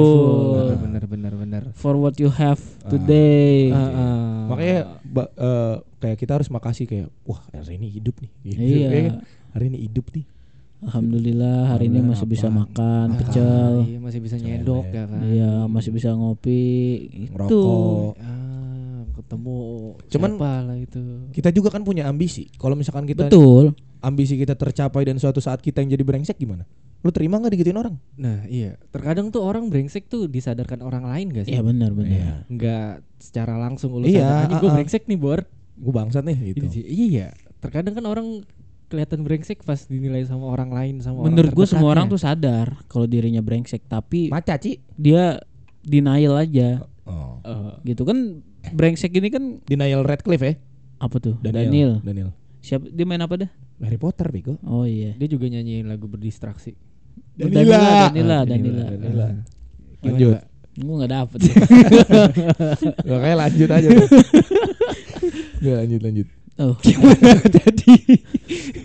bener 0.66 0.76
bener 0.76 1.04
bener 1.06 1.34
bener 1.38 1.64
for 1.74 1.94
what 1.94 2.18
you 2.18 2.28
have 2.28 2.58
today 2.88 3.70
Ah, 3.70 3.78
ah. 3.78 4.38
Makanya 4.48 4.78
ba- 5.04 5.32
eh, 5.32 5.76
kayak 6.00 6.18
kita 6.18 6.32
harus 6.34 6.50
makasih 6.50 6.86
kayak 6.86 7.08
wah 7.24 7.42
hari 7.48 7.78
ini 7.78 7.90
hidup 7.92 8.14
nih. 8.20 8.32
Gitu, 8.44 8.58
Iya. 8.60 8.88
ya 8.88 9.02
kan? 9.04 9.14
Hari 9.54 9.66
ini 9.68 9.78
hidup 9.82 10.06
nih. 10.12 10.26
Alhamdulillah 10.82 11.72
hari 11.72 11.88
ini 11.88 12.04
masih 12.04 12.26
bisa 12.26 12.48
makan 12.48 13.16
pecel. 13.16 13.86
iya 13.86 14.00
masih 14.00 14.20
bisa 14.20 14.36
nyendok 14.36 14.86
ya 14.90 15.04
kan? 15.08 15.22
Iya 15.24 15.54
masih 15.66 15.92
bisa 15.92 16.10
ngopi 16.12 16.64
itu 17.08 17.32
Ngerokok. 17.32 18.12
ah 18.20 19.00
ketemu 19.16 19.58
Cuman- 20.12 20.36
siapa 20.36 20.52
lah 20.62 20.78
itu 20.78 21.04
Kita 21.32 21.50
juga 21.50 21.70
kan 21.72 21.82
punya 21.82 22.06
ambisi. 22.06 22.52
Kalau 22.56 22.76
misalkan 22.76 23.06
kita 23.06 23.28
betul. 23.28 23.72
ambisi 24.00 24.36
kita 24.36 24.54
tercapai 24.54 25.08
dan 25.08 25.18
suatu 25.18 25.40
saat 25.40 25.60
kita 25.60 25.80
yang 25.80 25.96
jadi 25.96 26.04
brengsek 26.04 26.36
gimana? 26.36 26.68
Lu 27.02 27.14
terima 27.14 27.38
nggak 27.38 27.54
digituin 27.54 27.78
orang? 27.78 27.96
nah 28.18 28.42
iya. 28.46 28.76
Terkadang 28.90 29.30
tuh 29.30 29.42
orang 29.42 29.70
brengsek 29.70 30.10
tuh 30.10 30.26
disadarkan 30.26 30.82
orang 30.82 31.06
lain 31.06 31.30
gak 31.32 31.46
sih? 31.46 31.54
Iya 31.54 31.62
benar 31.62 31.94
benar. 31.94 32.50
Nggak 32.50 32.90
secara 33.22 33.56
langsung 33.58 33.94
lu 33.96 34.06
Iya, 34.06 34.50
sadar 34.50 34.58
gue 34.58 34.70
brengsek 34.74 35.06
nih 35.06 35.18
bor. 35.18 35.46
Gue 35.76 35.94
bangsat 35.94 36.26
nih 36.26 36.38
gitu. 36.54 36.66
Sih, 36.72 36.86
iya. 36.86 37.30
Terkadang 37.62 37.94
kan 37.94 38.06
orang 38.06 38.42
kelihatan 38.86 39.22
brengsek 39.22 39.62
pas 39.62 39.82
dinilai 39.82 40.24
sama 40.24 40.46
orang 40.46 40.70
lain 40.70 40.96
sama 41.00 41.24
menurut 41.24 41.52
gue 41.52 41.66
semua 41.66 41.90
orang 41.90 42.06
tuh 42.06 42.18
sadar 42.18 42.78
kalau 42.86 43.04
dirinya 43.04 43.40
brengsek 43.40 43.84
tapi 43.84 44.28
Maca, 44.28 44.56
Ci. 44.56 44.78
dia 44.94 45.42
denial 45.80 46.36
aja 46.36 46.86
Oh. 47.04 47.38
Eh, 47.40 47.72
gitu 47.86 48.02
kan 48.02 48.42
brengsek 48.68 49.14
ini 49.14 49.30
kan 49.30 49.62
Denial 49.62 50.02
Radcliffe 50.02 50.42
ya? 50.42 50.54
apa 50.98 51.16
tuh 51.20 51.38
Daniel. 51.38 51.62
Daniel, 51.62 51.92
Daniel. 52.02 52.30
siapa 52.60 52.88
dia 52.88 53.06
main 53.06 53.20
apa 53.20 53.36
dah 53.38 53.50
Harry 53.78 53.94
Potter 53.96 54.26
bego. 54.28 54.58
oh 54.64 54.84
iya 54.84 55.14
dia 55.14 55.28
juga 55.28 55.46
nyanyiin 55.46 55.86
lagu 55.86 56.06
berdistraksi 56.06 56.74
Danila 57.32 58.10
Danila 58.10 58.36
Ah, 58.36 58.44
Danila 58.44 58.86
Danila. 58.90 59.28
Gimana, 59.30 59.44
Lanjut. 60.02 60.34
Mbak? 60.34 60.44
gue 60.76 60.96
nggak 60.98 61.12
dapet 61.14 61.40
Gak 63.06 63.20
kayak 63.22 63.38
lanjut 63.38 63.70
aja. 63.70 63.90
Nggak, 65.62 65.76
lanjut 65.78 66.02
lanjut. 66.02 66.28
Oh 66.58 66.74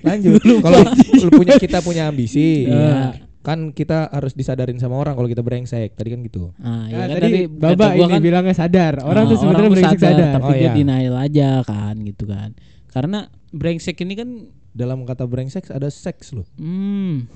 Lanjut. 0.00 0.40
Kalau 0.40 0.80
lu 1.20 1.30
punya 1.30 1.54
kita 1.56 1.78
punya 1.80 2.06
ambisi, 2.06 2.66
Iya. 2.66 3.14
kan 3.40 3.70
kita 3.70 4.10
harus 4.10 4.32
disadarin 4.32 4.76
sama 4.76 4.96
orang 4.96 5.14
kalau 5.14 5.24
kita 5.24 5.40
brengsek. 5.40 5.94
Tadi 5.94 6.08
kan 6.08 6.20
gitu. 6.20 6.52
nah, 6.56 6.84
Ah, 6.84 6.84
ya 6.86 6.96
kan 7.06 7.08
tadi 7.16 7.40
Baba 7.46 7.86
gua 7.94 8.06
ini 8.06 8.12
kan, 8.12 8.20
bilangnya 8.20 8.54
sadar 8.54 8.94
orang 9.00 9.24
ah, 9.24 9.28
tuh 9.28 9.36
sebenarnya 9.38 9.70
brengsek 9.70 9.98
sadar, 9.98 10.28
tapi 10.34 10.44
Oh, 10.44 10.52
dia 10.52 10.62
iya. 10.62 10.72
denial 10.72 11.16
aja 11.16 11.50
kan 11.62 11.94
gitu 12.00 12.24
kan 12.24 12.50
karena 12.88 13.18
brengsek 13.50 13.96
ini 14.00 14.14
kan 14.14 14.30
Dalam 14.70 15.02
kata 15.02 15.26
brengsek 15.26 15.66
ada 15.68 15.90
seks 15.90 16.30
loh. 16.30 16.46
hmm, 16.54 17.26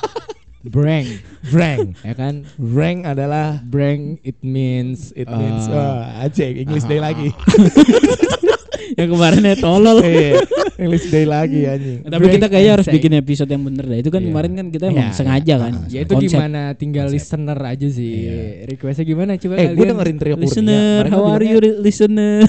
breng 0.72 1.08
Breng. 1.46 1.92
ya 2.00 2.14
kan 2.14 2.44
Breng 2.56 3.04
adalah 3.04 3.60
breng 3.60 4.16
it 4.22 4.40
means 4.40 5.12
it 5.12 5.24
means 5.26 5.68
uh, 5.68 6.20
aceh 6.20 6.46
English 6.46 6.84
day 6.84 6.96
lagi. 6.96 7.32
yang 8.92 9.08
kemarin 9.08 9.42
ya 9.42 9.56
tolol 9.56 9.98
Iya, 10.20 10.40
English 10.80 11.06
day 11.06 11.24
lagi 11.24 11.60
anjing. 11.62 11.98
tapi 12.02 12.24
kita 12.30 12.46
kayaknya 12.46 12.72
harus 12.74 12.88
bikin 12.88 13.12
episode 13.14 13.46
yang 13.46 13.60
bener 13.60 13.84
dah 13.84 13.98
itu 13.98 14.08
kan 14.08 14.18
Iya. 14.18 14.28
kemarin 14.28 14.52
kan 14.54 14.66
kita 14.68 14.84
emang 14.86 15.04
Iya, 15.04 15.12
sengaja 15.12 15.54
kan 15.58 15.72
ya 15.86 16.00
itu 16.00 16.12
Konsep. 16.12 16.26
gimana 16.32 16.60
tinggal 16.72 17.06
Konsep. 17.06 17.16
listener 17.16 17.58
aja 17.60 17.88
sih 17.88 18.12
Iya. 18.16 18.40
requestnya 18.66 19.04
gimana 19.04 19.30
coba 19.34 19.54
Eh, 19.54 19.66
gue 19.66 19.74
kalian 19.76 19.88
dengerin 19.92 20.16
trio 20.16 20.34
Kurnia. 20.34 20.44
listener 20.44 21.00
how 21.06 21.22
are 21.26 21.44
you 21.44 21.58
listener 21.78 22.42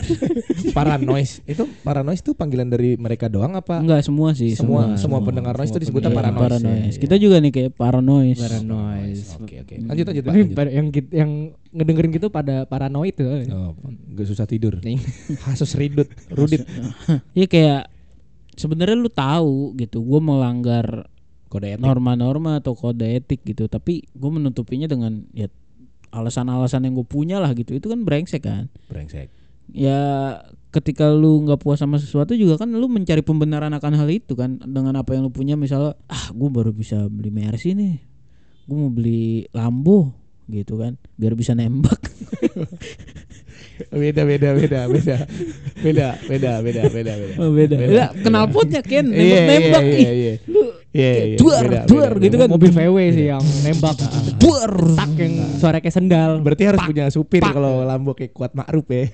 Paranoise. 0.71 1.43
Itu 1.43 1.67
paranoise 1.81 2.21
tuh 2.21 2.31
panggilan 2.31 2.67
dari 2.67 2.95
mereka 2.95 3.27
doang 3.27 3.53
apa? 3.53 3.77
enggak 3.77 4.01
semua 4.01 4.31
sih 4.31 4.53
Semua 4.53 4.95
semua 4.95 5.19
pendengar 5.19 5.51
noise 5.53 5.67
itu 5.69 5.81
disebutnya 5.81 6.07
Iya, 6.07 6.17
paranoise. 6.17 6.43
paranoise. 6.55 6.88
Iya, 6.89 7.01
Kita 7.01 7.15
juga 7.17 7.36
nih 7.38 7.51
kayak 7.51 7.71
paranoise. 7.74 8.39
paranoise 8.39 9.24
Oke 9.38 9.55
oke. 9.60 9.74
Lanjut 9.81 10.05
lanjut 10.05 10.24
Pak. 10.24 10.31
tapi 10.31 10.69
yang 10.71 10.88
yang 11.12 11.31
ngedengerin 11.72 12.12
gitu 12.12 12.28
pada 12.28 12.68
paranoid 12.68 13.16
tuh 13.16 13.48
Oh, 13.51 13.72
gak 14.16 14.28
susah 14.28 14.46
tidur. 14.46 14.80
Nih. 14.84 15.00
Hasus 15.48 15.75
ridut, 15.80 16.08
rudit. 16.32 16.68
Iya 17.38 17.48
kayak 17.48 17.82
sebenarnya 18.60 18.96
lu 19.00 19.08
tahu 19.12 19.75
gitu, 19.80 20.04
gue 20.04 20.20
melanggar 20.20 21.08
Kode 21.48 21.75
etik. 21.75 21.84
norma-norma 21.84 22.63
atau 22.63 22.75
kode 22.75 23.04
etik 23.04 23.44
gitu, 23.44 23.68
tapi 23.68 24.08
gue 24.12 24.32
menutupinya 24.32 24.88
dengan 24.88 25.28
ya 25.36 25.51
alasan-alasan 26.12 26.88
yang 26.88 26.96
gue 27.00 27.08
punya 27.08 27.40
lah 27.40 27.51
gitu. 27.56 27.75
Itu 27.75 27.88
kan 27.92 28.04
brengsek 28.04 28.44
kan. 28.44 28.68
Brengsek. 28.92 29.32
Ya 29.72 30.00
ketika 30.72 31.12
lu 31.12 31.44
nggak 31.48 31.60
puas 31.60 31.80
sama 31.80 32.00
sesuatu 32.00 32.32
juga 32.36 32.56
kan 32.60 32.72
lu 32.72 32.88
mencari 32.88 33.20
pembenaran 33.24 33.72
akan 33.75 33.94
hal 34.00 34.08
itu 34.08 34.36
kan 34.40 34.56
dengan 34.63 34.96
apa 34.96 35.16
yang 35.16 35.28
lu 35.28 35.32
punya 35.32 35.60
misalnya 35.60 36.00
ah 36.08 36.32
gue 36.32 36.48
baru 36.48 36.72
bisa 36.72 37.12
beli 37.12 37.28
Mercy 37.28 37.75
nih 37.75 38.00
gue 38.72 38.78
mau 38.80 38.88
beli 38.88 39.44
Lambo 39.51 40.16
gitu 40.53 40.75
kan 40.75 41.00
biar 41.15 41.34
bisa 41.34 41.51
nembak 41.51 41.98
Beda 43.91 44.22
beda 44.24 44.53
beda 44.53 44.79
beda. 44.86 45.17
Beda 45.81 46.08
beda 46.22 46.51
beda 46.62 46.81
beda 46.86 47.13
beda. 47.17 47.34
Oh, 47.36 47.50
beda. 47.50 47.75
Lah, 47.89 48.10
kenal 48.13 48.46
potnya 48.48 48.77
Ken, 48.79 49.10
Iya, 49.10 49.41
nembak-nembak 49.41 49.81
iya, 49.81 49.89
ih. 49.89 49.98
iya, 49.98 50.12
iya. 50.13 50.34
Lu 50.46 50.62
Iya, 50.91 51.12
iya, 51.25 51.38
duar, 51.39 51.63
beda, 51.65 51.81
duar 51.88 52.12
beda, 52.12 52.22
gitu 52.22 52.36
beda. 52.36 52.43
kan. 52.43 52.50
mobil 52.51 52.70
VW 52.70 52.98
sih 53.10 53.25
yang 53.25 53.41
nembak 53.63 53.96
duar. 54.43 54.72
tak 54.93 55.12
yang 55.17 55.34
suara 55.55 55.77
kayak 55.79 55.96
sendal 55.96 56.31
Berarti 56.41 56.63
harus 56.63 56.81
punya 56.84 57.05
supir 57.10 57.41
kalau 57.41 57.81
Lambo 57.81 58.13
kayak 58.13 58.31
kuat 58.31 58.53
Ma'ruf 58.53 58.86
ya. 58.86 59.10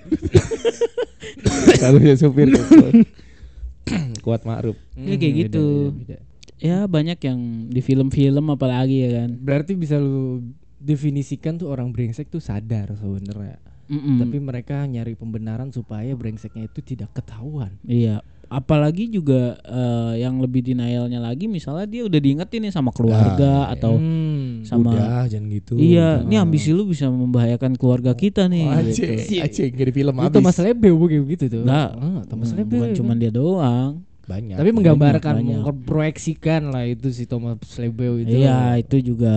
Kalau 1.79 1.97
punya 1.97 2.17
supir 2.17 2.47
kuat, 4.25 4.41
Ma'ruf. 4.43 4.75
Ya, 4.95 5.15
kayak 5.15 5.31
Hmm, 5.31 5.39
gitu. 5.39 5.65
beda, 5.87 5.95
beda. 5.95 6.17
Ya 6.57 6.77
banyak 6.83 7.19
yang 7.21 7.39
di 7.69 7.79
film-film 7.79 8.45
apalagi 8.49 8.97
ya 8.99 9.21
kan. 9.21 9.29
berarti 9.37 9.73
bisa 9.73 9.95
lu 9.95 10.41
definisikan 10.79 11.55
tuh 11.55 11.67
orang 11.67 11.89
brengsek 11.89 12.27
tuh 12.27 12.39
sadar 12.39 12.93
sebenarnya 12.93 13.57
Mm-mm. 13.87 14.19
tapi 14.19 14.37
mereka 14.37 14.83
nyari 14.83 15.13
pembenaran 15.13 15.69
supaya 15.69 16.11
brengseknya 16.11 16.65
itu 16.65 16.79
tidak 16.81 17.11
ketahuan 17.13 17.75
Iya. 17.81 18.19
Apalagi 18.47 19.11
juga 19.11 19.59
eh, 19.59 20.21
yang 20.21 20.39
lebih 20.39 20.63
denialnya 20.63 21.19
lagi 21.19 21.45
misalnya 21.45 21.83
dia 21.83 22.01
udah 22.01 22.15
diingetin 22.15 22.63
nih 22.63 22.71
sama 22.71 22.91
keluarga 22.91 23.43
Ah, 23.43 23.65
iya. 23.65 23.75
atau 23.75 23.93
Hmm. 23.93 24.63
sama 24.63 24.91
Udah 24.93 25.27
jangan 25.27 25.51
gitu. 25.51 25.75
Iya, 25.75 26.23
ini 26.23 26.35
ambisi 26.37 26.71
lu 26.71 26.87
bisa 26.87 27.11
membahayakan 27.11 27.75
keluarga 27.75 28.11
kita 28.13 28.47
nih. 28.47 28.63
gitu. 28.87 29.03
Aceh, 29.03 29.43
Aceh 29.43 29.67
kayak 29.69 29.87
di 29.87 29.93
film 29.93 30.13
itu 30.13 30.21
habis. 30.21 30.31
Thomas 30.33 30.57
Lebe 30.57 30.87
kayak 30.87 31.23
gitu 31.29 31.45
tuh 31.49 31.61
Nggak. 31.61 31.89
Ah, 31.93 32.21
Thomas 32.23 32.47
Hmm, 32.47 32.57
Lebe 32.57 32.75
bukan 32.77 32.91
cuma 32.93 33.13
dia 33.13 33.31
doang. 33.31 33.91
banyak. 34.23 34.55
tapi 34.55 34.69
menggambarkan 34.73 35.33
banyak. 35.37 35.61
memproyeksikan 35.63 36.61
lah 36.67 36.83
itu 36.83 37.07
si 37.09 37.23
Thomas 37.23 37.59
Lebe 37.75 38.05
itu 38.21 38.31
Iya, 38.37 38.75
itu 38.77 38.95
juga 39.05 39.35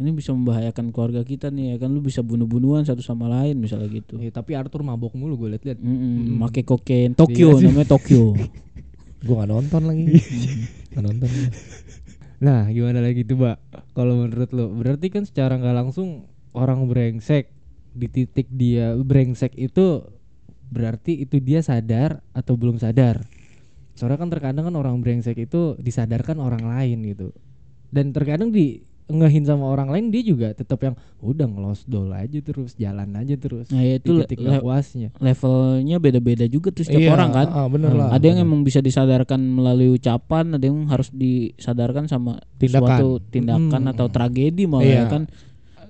ini 0.00 0.16
bisa 0.16 0.32
membahayakan 0.32 0.96
keluarga 0.96 1.20
kita 1.20 1.52
nih 1.52 1.76
ya 1.76 1.86
kan 1.86 1.92
lu 1.92 2.00
bisa 2.00 2.24
bunuh-bunuhan 2.24 2.88
satu 2.88 3.04
sama 3.04 3.28
lain 3.28 3.60
misalnya 3.60 3.92
gitu. 3.92 4.16
Iya, 4.16 4.32
tapi 4.32 4.56
Arthur 4.56 4.80
mabok 4.80 5.12
mulu 5.12 5.44
gue 5.44 5.60
liat-liat 5.60 5.76
Mm-mm, 5.76 6.40
Make 6.40 6.64
kokain 6.64 7.12
Tokyo 7.12 7.60
Iya 7.60 7.68
namanya 7.68 7.88
Tokyo. 7.92 8.32
Gua 9.26 9.44
gak 9.44 9.50
nonton 9.52 9.82
lagi. 9.84 10.04
gak 10.96 11.04
nonton. 11.04 11.28
Nah, 12.40 12.72
gimana 12.72 13.04
lagi 13.04 13.20
tuh, 13.28 13.36
Mbak? 13.36 13.56
Kalau 13.92 14.14
menurut 14.16 14.50
lo, 14.56 14.72
berarti 14.72 15.12
kan 15.12 15.28
secara 15.28 15.60
nggak 15.60 15.76
langsung 15.76 16.24
orang 16.56 16.88
brengsek 16.88 17.52
di 17.92 18.08
titik 18.08 18.48
dia 18.48 18.96
brengsek 18.96 19.52
itu 19.60 20.00
berarti 20.70 21.26
itu 21.26 21.36
dia 21.42 21.60
sadar 21.60 22.24
atau 22.32 22.56
belum 22.56 22.80
sadar. 22.80 23.20
Soalnya 23.92 24.16
kan 24.16 24.30
terkadang 24.32 24.64
kan 24.72 24.76
orang 24.80 25.04
brengsek 25.04 25.36
itu 25.36 25.76
disadarkan 25.76 26.40
orang 26.40 26.64
lain 26.64 27.04
gitu. 27.04 27.36
Dan 27.92 28.16
terkadang 28.16 28.48
di 28.48 28.80
ngehin 29.10 29.42
sama 29.42 29.64
orang 29.64 29.88
lain 29.88 30.08
dia 30.08 30.22
juga 30.22 30.50
tetap 30.50 30.78
yang 30.80 30.92
udah 31.18 31.44
ngelos 31.44 31.82
dol 31.84 32.08
aja 32.08 32.38
terus 32.38 32.72
jalan 32.74 33.10
aja 33.12 33.34
terus 33.34 33.68
Nah, 33.68 33.80
ya 33.80 33.96
itu 33.96 34.22
titik 34.24 34.40
le- 34.40 34.58
puasnya 34.58 35.10
levelnya 35.14 35.96
beda-beda 35.96 36.44
juga 36.44 36.70
tuh 36.70 36.82
setiap 36.82 37.02
Iya, 37.02 37.12
orang 37.12 37.30
kan. 37.30 37.46
ah, 37.48 37.66
bener 37.66 37.90
Hmm. 37.90 37.98
lah. 37.98 38.08
ada 38.10 38.22
yang 38.22 38.38
bener. 38.38 38.48
emang 38.48 38.60
bisa 38.62 38.78
disadarkan 38.78 39.36
melalui 39.38 39.90
ucapan, 39.92 40.54
ada 40.54 40.64
yang 40.64 40.86
harus 40.86 41.10
disadarkan 41.10 42.06
sama 42.06 42.38
Tindakan. 42.56 42.88
suatu 42.88 43.08
tindakan 43.26 43.82
Hmm. 43.82 43.92
atau 43.92 44.06
tragedi 44.06 44.64
malah 44.64 44.84
Iya. 44.84 44.96
ya 44.96 45.06
kan. 45.08 45.22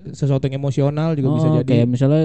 sesuatu 0.03 0.41
yang 0.43 0.57
emosional 0.57 1.13
juga 1.13 1.29
bisa 1.31 1.47
Oh, 1.47 1.55
jadi. 1.57 1.67
kayak 1.67 1.87
misalnya 1.87 2.25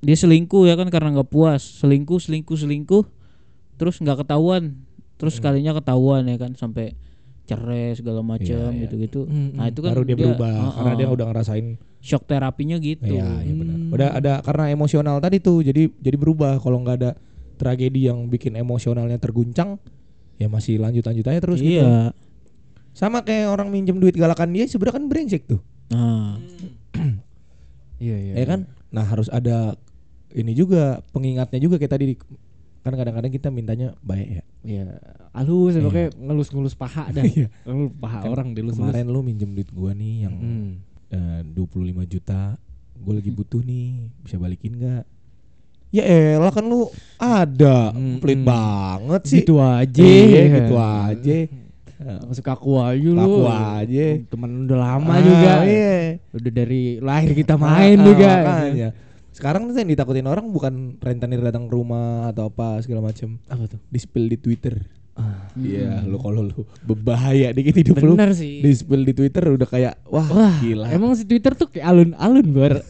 dia 0.00 0.16
selingkuh 0.16 0.64
ya 0.64 0.74
kan 0.74 0.88
karena 0.88 1.12
nggak 1.12 1.28
puas, 1.28 1.60
selingkuh 1.76 2.16
selingkuh 2.16 2.56
selingkuh, 2.56 3.04
terus 3.76 4.00
nggak 4.00 4.24
ketahuan, 4.24 4.80
terus 5.14 5.36
Hmm. 5.36 5.44
kalinya 5.44 5.76
ketahuan 5.76 6.24
ya 6.24 6.36
kan 6.36 6.56
sampai 6.56 6.96
cerai 7.50 7.98
segala 7.98 8.20
macam 8.22 8.46
Iya, 8.46 8.70
iya. 8.70 8.80
gitu-gitu. 8.86 9.26
Hmm, 9.26 9.58
Nah 9.58 9.66
hmm. 9.66 9.72
itu 9.74 9.80
kan 9.82 9.90
baru 9.90 10.04
dia, 10.06 10.16
berubah 10.16 10.54
ah, 10.54 10.70
karena 10.78 10.92
ah, 10.94 10.98
dia 10.98 11.08
udah 11.10 11.26
ngerasain 11.34 11.66
shock 11.98 12.22
terapinya 12.30 12.76
gitu. 12.78 13.10
Iya, 13.10 13.28
iya 13.42 13.54
benar. 13.58 13.76
Hmm. 13.76 13.94
Udah 13.94 14.08
ada 14.14 14.32
karena 14.46 14.64
emosional 14.70 15.16
tadi 15.18 15.42
tuh 15.42 15.66
jadi 15.66 15.90
jadi 15.98 16.16
berubah 16.16 16.62
kalau 16.62 16.78
nggak 16.86 16.96
ada 17.02 17.10
tragedi 17.58 18.06
yang 18.06 18.30
bikin 18.30 18.54
emosionalnya 18.56 19.20
terguncang 19.20 19.76
ya 20.40 20.48
masih 20.48 20.80
lanjut 20.80 21.04
lanjut 21.04 21.26
aja 21.26 21.40
terus 21.42 21.58
gitu. 21.60 21.82
Iya. 21.82 22.14
Sama 22.94 23.20
kayak 23.26 23.52
orang 23.52 23.68
minjem 23.68 23.98
duit 23.98 24.14
galakan 24.16 24.54
dia 24.54 24.64
sebenarnya 24.70 24.96
kan 24.96 25.04
brengsek 25.10 25.42
tuh. 25.50 25.60
Nah, 25.90 26.38
iya 28.04 28.16
iya 28.16 28.32
ya 28.40 28.46
kan? 28.46 28.60
Nah, 28.90 29.04
harus 29.06 29.28
ada 29.30 29.76
ini 30.34 30.54
juga 30.54 31.02
pengingatnya 31.10 31.58
juga 31.58 31.76
kayak 31.78 31.92
tadi 31.92 32.14
kan 32.80 32.92
kadang-kadang 32.92 33.28
kita 33.28 33.48
mintanya 33.48 33.92
baik 34.00 34.28
ya. 34.30 34.44
iya 34.62 34.84
halus 35.30 35.72
Iya. 35.72 35.82
pokoknya 35.82 36.08
ngelus-ngelus 36.18 36.74
paha 36.74 37.04
dah 37.10 37.22
Iya. 37.22 37.46
ngelus 37.62 37.92
paha 37.94 38.18
Kan 38.18 38.30
orang 38.30 38.48
dilus 38.50 38.74
Kemarin 38.74 39.06
lu 39.06 39.20
minjem 39.20 39.50
duit 39.50 39.68
gua 39.70 39.92
nih 39.92 40.14
yang 40.22 40.34
Hmm. 40.34 40.70
eh, 41.08 41.40
25 41.46 42.04
juta. 42.04 42.56
Gue 42.94 43.14
lagi 43.14 43.28
butuh 43.28 43.60
nih, 43.60 43.96
bisa 44.20 44.36
balikin 44.36 44.76
nggak? 44.76 45.04
Ya 45.90 46.04
elah 46.04 46.48
kan 46.48 46.62
lu 46.62 46.86
ada, 47.16 47.90
Hmm, 47.90 48.20
pelit 48.20 48.38
hmm. 48.38 48.46
banget 48.46 49.22
sih. 49.24 49.40
gitu 49.40 49.56
aja 49.56 49.98
Iya, 49.98 50.42
gitu 50.60 50.76
aja. 50.76 51.36
masuk 52.22 52.40
kaku 52.42 52.78
aja 52.78 52.96
lu 53.02 53.18
Laku 53.18 53.40
aja. 53.44 54.04
teman 54.24 54.64
udah 54.64 54.78
lama 54.78 55.10
Ah, 55.10 55.20
juga 55.20 55.52
Iya. 55.62 56.16
udah 56.30 56.52
dari 56.54 56.82
lahir 56.96 57.32
kita 57.34 57.54
main 57.56 57.96
Ah, 57.96 58.04
juga 58.06 58.30
Makanya. 58.38 58.88
Sekarang 59.30 59.64
tuh 59.64 59.74
yang 59.74 59.88
ditakutin 59.88 60.26
orang 60.26 60.50
bukan 60.50 60.98
rentenir 60.98 61.38
datang 61.40 61.66
ke 61.66 61.72
rumah 61.72 62.28
atau 62.28 62.46
apa 62.46 62.82
segala 62.82 63.00
macam. 63.04 63.38
apa 63.46 63.64
tuh 63.66 63.80
Di 63.86 63.98
spill 63.98 64.26
di 64.26 64.36
Twitter. 64.36 64.74
Ah. 65.14 65.52
Iya, 65.52 66.00
lu 66.06 66.16
kalau 66.16 66.42
lu 66.42 66.64
berbahaya 66.80 67.52
dikit 67.52 67.76
hidup 67.76 68.00
lu. 68.00 68.14
bener 68.14 68.32
sih 68.32 68.62
Di 68.62 68.72
spill 68.72 69.04
di 69.04 69.12
Twitter 69.12 69.42
udah 69.44 69.68
kayak 69.68 69.94
wah, 70.06 70.24
Wah, 70.24 70.54
gila. 70.58 70.86
emang 70.88 71.12
si 71.12 71.26
Twitter 71.26 71.52
tuh 71.52 71.68
kayak 71.68 71.86
alun-alun 71.86 72.46
bar. 72.50 72.74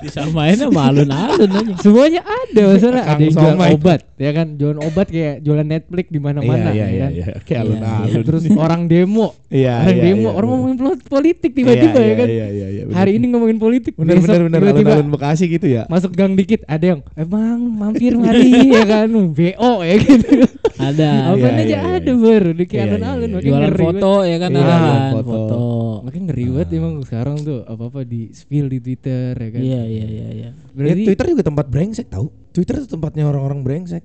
disamain 0.00 0.56
sama 0.56 0.88
alun-alun 0.88 1.50
aja. 1.50 1.72
Semuanya 1.80 2.20
ada 2.24 2.62
masalah. 2.66 3.02
Kang 3.04 3.16
Ada 3.16 3.22
yang 3.22 3.34
jual 3.36 3.56
obat, 3.76 4.00
ya 4.20 4.30
kan? 4.30 4.46
Jualan 4.54 4.78
obat 4.78 5.08
kayak 5.08 5.40
jualan 5.40 5.64
Netflix 5.64 6.06
di 6.06 6.20
mana-mana, 6.20 6.70
iya, 6.70 6.84
ya 6.84 6.86
iya, 6.86 7.00
kan? 7.00 7.10
iya, 7.10 7.26
kayak 7.40 7.48
Iya, 7.50 7.64
alun-alun. 7.64 8.22
Terus 8.22 8.42
orang 8.52 8.82
demo, 8.84 9.26
Iya, 9.48 9.74
orang 9.80 9.96
iya, 9.96 10.04
demo, 10.04 10.20
iya, 10.20 10.30
orang 10.30 10.46
bener. 10.46 10.58
ngomongin 10.60 10.76
pol- 10.76 11.06
politik 11.08 11.50
tiba-tiba 11.50 11.96
Iya, 11.96 12.04
ya 12.04 12.14
kan? 12.14 12.28
Iya, 12.28 12.46
iya, 12.46 12.66
iya, 12.68 12.82
bener. 12.84 12.96
Hari 13.00 13.10
ini 13.16 13.24
ngomongin 13.26 13.56
politik, 13.56 13.92
bener 13.96 14.14
besok 14.14 14.28
bener 14.28 14.42
bener 14.44 14.60
tiba-tiba 14.60 14.90
alun-alun 14.92 15.08
Bekasi 15.10 15.44
gitu 15.48 15.66
ya. 15.66 15.82
masuk 15.86 16.12
gang 16.12 16.36
dikit 16.36 16.60
ada 16.64 16.84
yang 16.86 17.00
emang 17.16 17.58
mampir 17.66 18.12
mari 18.14 18.44
ya 18.76 18.84
kan 18.84 19.08
BO 19.08 19.72
ya 19.80 19.94
gitu. 19.96 20.28
Ada. 20.76 21.10
Apa 21.30 21.36
iya, 21.36 21.48
aja 21.52 21.64
iya, 21.66 21.78
ada 21.98 22.08
iya. 22.08 22.14
ber 22.16 22.44
di 22.52 22.64
kayak 22.64 22.76
Iya, 22.76 22.84
iya, 22.84 22.92
alun-alun 22.92 23.28
iya. 23.30 23.40
Jualan 23.40 23.60
ngeri 23.62 23.80
foto 23.80 24.12
ya 24.22 24.36
kan 24.36 24.50
Iya, 24.50 24.60
ada 24.60 24.68
jualan 24.70 24.84
kan, 24.84 25.12
foto. 25.24 25.58
Makin 26.00 26.22
ngeri 26.24 26.44
banget 26.50 26.68
emang 26.72 26.94
sekarang 27.04 27.36
tuh 27.40 27.58
apa-apa 27.64 28.00
di 28.02 28.20
spill 28.30 28.66
di 28.66 28.78
Twitter 28.78 29.32
ya 29.32 29.48
kan. 29.50 29.60
Iya 29.60 29.82
iya 29.82 30.06
iya 30.06 30.26
iya. 30.30 30.48
Ya, 30.50 30.50
Berarti 30.72 31.02
Twitter 31.04 31.26
juga 31.28 31.44
tempat 31.44 31.66
brengsek 31.66 32.08
tahu. 32.08 32.28
Twitter 32.50 32.74
itu 32.78 32.88
tempatnya 32.88 33.24
orang-orang 33.24 33.60
brengsek. 33.60 34.02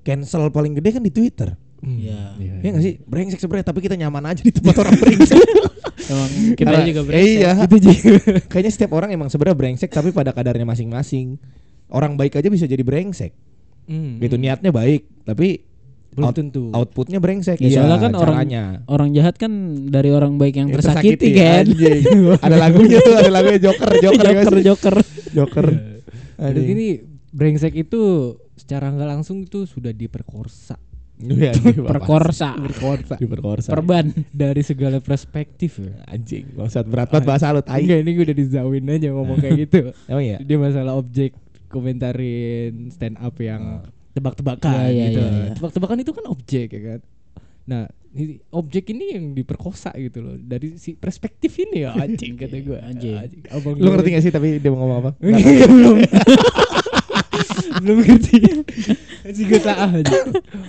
Cancel 0.00 0.48
paling 0.48 0.74
gede 0.74 0.90
kan 0.92 1.02
di 1.02 1.10
Twitter. 1.10 1.56
Hmm, 1.80 2.00
Iya. 2.00 2.36
Ya 2.60 2.80
sih? 2.80 2.96
Brengsek 2.98 3.38
sebenarnya 3.38 3.66
tapi 3.66 3.80
kita 3.80 3.94
nyaman 3.94 4.24
aja 4.26 4.40
di 4.40 4.48
tempat 4.48 4.76
orang 4.78 4.94
brengsek. 4.94 5.36
Emang 6.04 6.30
kita 6.54 6.68
Karena- 6.70 6.86
juga 6.86 7.00
eh, 7.00 7.06
brengsek. 7.06 7.28
Iya. 7.34 7.50
Itu 7.60 7.76
juga. 7.78 7.98
Kayaknya 8.50 8.72
setiap 8.72 8.90
orang 8.92 9.10
emang 9.10 9.28
sebenarnya 9.28 9.56
brengsek 9.56 9.90
tapi 9.90 10.08
pada 10.10 10.30
kadarnya 10.30 10.64
masing-masing. 10.64 11.36
Orang 11.86 12.16
baik 12.16 12.34
aja 12.34 12.48
bisa 12.48 12.64
jadi 12.64 12.80
brengsek. 12.80 13.32
Hmm, 13.84 14.16
Gitu 14.16 14.34
hmm. 14.34 14.42
niatnya 14.42 14.70
baik, 14.70 15.04
tapi 15.22 15.60
belum 16.10 16.24
out- 16.24 16.36
tentu. 16.36 16.64
outputnya 16.70 17.18
brengsek. 17.18 17.58
Ya, 17.58 17.68
soalnya 17.76 18.00
kan 18.00 18.12
orang 18.14 18.36
caranya. 18.38 18.64
orang 18.86 19.08
jahat 19.12 19.34
kan 19.34 19.52
dari 19.84 20.08
orang 20.08 20.38
baik 20.38 20.56
yang 20.56 20.68
Yang 20.70 20.78
tersakiti, 20.80 21.28
kan. 21.34 21.68
anjing. 21.68 22.00
ada 22.38 22.56
lagunya 22.56 22.98
tuh, 22.98 23.14
ada 23.14 23.28
lagunya 23.28 23.60
Joker, 23.60 23.90
Joker, 23.98 24.24
ya 24.24 24.32
Joker? 24.32 24.56
Joker. 24.62 24.96
Joker. 25.34 25.66
Aduh. 26.40 26.62
gini 26.62 26.86
brengsek 27.34 27.74
itu 27.76 28.00
secara 28.54 28.88
nggak 28.88 29.10
langsung 29.10 29.42
itu 29.42 29.66
sudah 29.66 29.90
diperkosa 29.90 30.78
Iya, 31.16 31.54
di- 31.54 31.78
Perkorsa. 31.78 32.58
Diperkosa 32.58 33.14
Diperkosa. 33.16 33.70
Perban. 33.70 34.10
dari 34.28 34.62
segala 34.62 34.98
perspektif 34.98 35.78
ya. 35.78 35.94
Anjing, 36.06 36.50
bangsat 36.52 36.82
berat 36.84 37.06
banget 37.08 37.24
bahasa 37.24 37.50
lu 37.50 37.62
tai. 37.62 37.82
Enggak 37.82 37.98
ini 38.00 38.10
gue 38.12 38.24
udah 38.24 38.36
dizawin 38.36 38.84
aja 38.88 39.08
ngomong 39.10 39.38
kayak 39.38 39.58
gitu. 39.62 39.78
Emang 40.06 40.24
iya? 40.28 40.38
Dia 40.38 40.58
masalah 40.58 40.94
objek 40.94 41.38
komentarin 41.70 42.90
stand 42.90 43.14
up 43.16 43.34
yang 43.36 43.86
tebak-tebakan 44.10 44.74
Iya, 44.74 44.90
iya, 44.90 45.06
gitu. 45.08 45.20
iya, 45.20 45.30
iya. 45.40 45.52
Tebak-tebakan 45.54 45.98
itu 46.00 46.12
kan 46.12 46.24
objek 46.26 46.66
ya 46.68 46.82
kan. 46.84 47.00
Nah, 47.64 47.82
ini 48.12 48.34
objek 48.50 48.84
ini 48.88 49.04
yang 49.12 49.24
diperkosa 49.32 49.94
gitu 49.94 50.18
loh 50.18 50.34
dari 50.36 50.74
si 50.76 50.94
perspektif 50.94 51.54
ini 51.56 51.82
ya 51.82 51.94
anjing 51.94 52.34
kata 52.34 52.58
gue 52.58 52.78
Anjing. 52.90 53.14
Abang 53.48 53.74
Lu 53.74 53.88
ngerti 53.88 54.08
gak 54.10 54.22
sih 54.24 54.30
tapi 54.30 54.58
dia 54.58 54.68
mau 54.68 54.82
ngomong 54.82 54.98
apa? 54.98 55.10
Belum. 55.70 55.96
Belum 57.84 57.98
ngerti. 58.00 58.36
Masih 59.22 59.44
gue 59.44 59.60
salah 59.60 59.92
aja. 59.92 60.16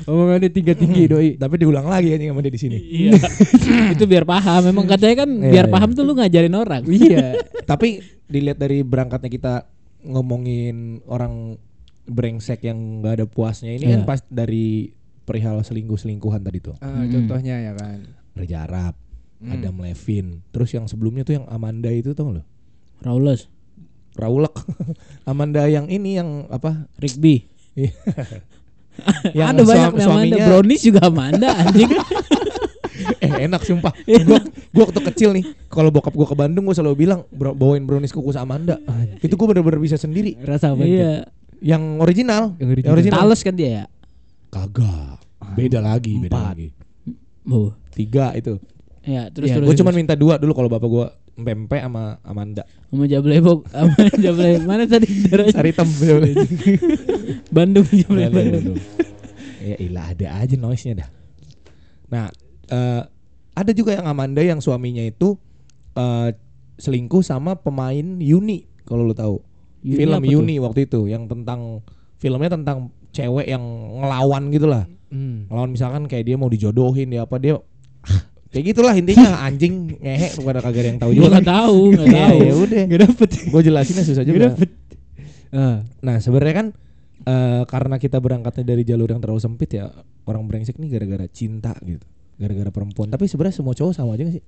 Omongannya 0.04 0.50
tiga 0.50 0.76
tinggi 0.76 1.08
doi. 1.08 1.30
Tapi 1.36 1.56
diulang 1.58 1.88
lagi 1.88 2.12
anjing 2.12 2.30
sama 2.30 2.44
dia 2.44 2.52
di 2.52 2.60
sini. 2.60 2.78
Iya. 2.78 3.16
itu 3.96 4.04
biar 4.04 4.24
paham. 4.24 4.62
Memang 4.66 4.86
katanya 4.86 5.24
kan 5.24 5.30
Iya, 5.32 5.52
biar 5.52 5.66
iya. 5.68 5.74
paham 5.74 5.90
tuh 5.92 6.04
lu 6.04 6.14
ngajarin 6.14 6.54
orang. 6.54 6.84
Iya. 6.86 7.40
Tapi 7.72 8.00
dilihat 8.28 8.60
dari 8.60 8.84
berangkatnya 8.84 9.32
kita 9.32 9.54
ngomongin 10.06 11.02
orang 11.06 11.58
brengsek 12.06 12.62
yang 12.62 13.02
nggak 13.02 13.14
ada 13.18 13.26
puasnya 13.26 13.74
ini 13.74 13.86
kan 13.88 14.02
Iya. 14.04 14.08
pas 14.08 14.22
dari 14.28 14.94
perihal 15.26 15.58
selingkuh-selingkuhan 15.60 16.40
tadi 16.40 16.60
tuh. 16.62 16.78
Ah, 16.80 17.02
Hmm. 17.02 17.10
Contohnya 17.10 17.58
ya 17.60 17.74
kan. 17.74 18.06
Raja 18.36 18.58
Arab, 18.64 18.94
Hmm. 19.36 19.52
Adam 19.52 19.76
Levine, 19.80 20.44
terus 20.50 20.70
yang 20.70 20.86
sebelumnya 20.86 21.24
tuh 21.24 21.42
yang 21.42 21.46
Amanda 21.48 21.90
itu 21.90 22.14
tau 22.14 22.30
lo? 22.30 22.44
Raules, 23.02 23.50
Raulek. 24.16 24.56
Amanda 25.30 25.68
yang 25.68 25.88
ini 25.88 26.16
yang 26.16 26.48
apa? 26.48 26.88
Rigby. 26.98 27.44
yang 29.36 29.52
Ada 29.52 29.62
banyak 29.62 29.92
suam- 29.92 30.00
yang 30.00 30.10
Amanda. 30.10 30.36
suaminya- 30.36 30.48
Brownies 30.48 30.82
juga 30.82 31.00
Amanda 31.04 31.50
anjing. 31.54 31.92
eh 33.20 33.44
enak 33.44 33.62
sumpah. 33.62 33.92
gua 34.24 34.40
gua 34.72 34.84
waktu 34.88 35.00
kecil 35.12 35.30
nih, 35.36 35.44
kalau 35.68 35.92
bokap 35.92 36.16
gua 36.16 36.24
ke 36.24 36.36
Bandung 36.36 36.64
gua 36.64 36.74
selalu 36.74 36.96
bilang 36.98 37.28
"Bro, 37.28 37.52
bawain 37.54 37.84
brownies 37.84 38.16
kukus 38.16 38.40
Amanda. 38.40 38.80
Itu 39.20 39.36
gua 39.36 39.52
bener-bener 39.52 39.84
bisa 39.84 40.00
sendiri. 40.00 40.40
Rasa 40.40 40.72
apa? 40.72 40.88
Iya. 40.88 41.28
Yang 41.60 41.84
original, 42.00 42.44
Yang 42.56 42.70
original. 42.88 43.20
Tales 43.20 43.42
kan 43.44 43.54
dia 43.54 43.70
ya. 43.70 43.86
Kagak. 44.48 45.20
Beda 45.56 45.80
lagi, 45.80 46.16
beda 46.18 46.32
Empat. 46.32 46.46
lagi. 46.56 46.68
Oh. 47.46 47.76
Tiga 47.92 48.32
itu. 48.34 48.58
Ya, 49.06 49.30
terus 49.30 49.52
Iya, 49.52 49.60
terus. 49.60 49.68
Gue 49.70 49.76
cuma 49.78 49.92
minta 49.92 50.16
dua 50.18 50.40
dulu 50.40 50.52
kalau 50.52 50.68
bapak 50.68 50.88
gue 50.88 51.06
Pempe 51.36 51.78
sama 51.84 52.18
Amanda. 52.24 52.64
sama 52.88 53.06
Jablay 53.12 53.44
Bok, 53.44 53.68
sama 53.68 53.92
Jablay 54.24 54.64
mana 54.64 54.88
tadi? 54.88 55.08
daerahnya? 55.28 55.52
Sari 55.52 55.72
tem. 55.76 55.90
Bandung 57.56 57.84
Bandung. 58.08 58.80
ya 59.60 59.76
ilah 59.84 60.16
ada 60.16 60.28
aja 60.40 60.56
noise-nya 60.56 61.04
dah. 61.04 61.10
Nah, 62.08 62.26
eh, 62.72 63.02
ada 63.52 63.72
juga 63.76 64.00
yang 64.00 64.08
Amanda 64.08 64.40
yang 64.40 64.64
suaminya 64.64 65.04
itu 65.04 65.36
eh, 66.00 66.32
selingkuh 66.80 67.24
sama 67.24 67.60
pemain 67.60 68.20
Yuni 68.20 68.68
kalau 68.88 69.04
lu 69.04 69.16
tahu. 69.16 69.44
Yuni 69.84 69.98
Film 70.00 70.16
apa 70.16 70.24
tuh? 70.24 70.32
Yuni 70.32 70.56
waktu 70.64 70.80
itu 70.88 71.00
yang 71.12 71.28
tentang 71.28 71.84
filmnya 72.18 72.50
tentang 72.56 72.90
cewek 73.12 73.48
yang 73.48 73.64
ngelawan 74.02 74.50
gitu 74.56 74.68
lah. 74.72 74.88
Hmm. 75.12 75.48
Ngelawan 75.52 75.72
misalkan 75.72 76.04
kayak 76.08 76.26
dia 76.28 76.36
mau 76.40 76.50
dijodohin 76.50 77.12
dia 77.12 77.24
apa 77.28 77.38
dia 77.40 77.60
kayak 78.56 78.72
gitulah 78.72 78.96
intinya 78.96 79.44
anjing 79.44 80.00
ngehe 80.00 80.40
pada 80.40 80.64
kagak 80.64 80.80
ada 80.80 80.90
yang 80.90 81.02
tahu 81.04 81.12
juga. 81.12 81.28
nggak 81.30 81.44
tahu, 81.46 81.80
nggak 81.92 82.08
Ya, 82.08 82.16
tahu. 82.24 82.38
ya 82.40 82.54
udah. 82.56 82.84
Gak 82.88 83.02
dapet. 83.04 83.30
Gue 83.46 83.62
jelasinnya 83.62 84.04
susah 84.08 84.24
Gak 84.24 84.32
juga. 84.32 84.48
dapet. 84.48 84.70
Ah. 85.52 85.78
Nah 86.00 86.16
sebenarnya 86.18 86.56
kan 86.56 86.68
eh, 87.26 87.64
karena 87.66 87.96
kita 87.98 88.18
berangkatnya 88.18 88.64
dari 88.66 88.84
jalur 88.84 89.12
yang 89.12 89.20
terlalu 89.20 89.44
sempit 89.44 89.76
ya 89.76 89.92
orang 90.24 90.48
brengsek 90.48 90.80
nih 90.80 90.88
gara-gara 90.90 91.28
cinta 91.28 91.76
gitu, 91.84 92.08
gara-gara 92.36 92.72
perempuan. 92.72 93.12
Tapi 93.12 93.28
sebenarnya 93.28 93.56
semua 93.56 93.76
cowok 93.76 93.92
sama 93.92 94.16
aja 94.16 94.24
gak 94.24 94.40
sih? 94.40 94.46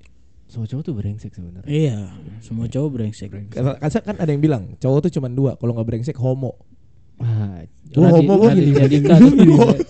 Semua 0.48 0.64
cowok 0.66 0.82
tuh 0.82 0.96
brengsek 0.96 1.32
sebenarnya. 1.36 1.68
Iya, 1.68 2.00
semua 2.40 2.72
cowok 2.72 2.90
brengsek. 2.90 3.28
Kan 3.52 3.76
kan 3.84 4.16
ada 4.16 4.32
yang 4.32 4.40
bilang 4.40 4.80
cowok 4.80 5.04
tuh 5.04 5.12
cuma 5.12 5.28
dua, 5.28 5.60
kalau 5.60 5.76
nggak 5.76 5.84
brengsek 5.86 6.16
homo. 6.16 6.56
Ah, 7.20 7.66
Gua 7.92 8.14
homo, 8.16 8.48
gini. 8.48 8.72
Tuh 8.72 9.32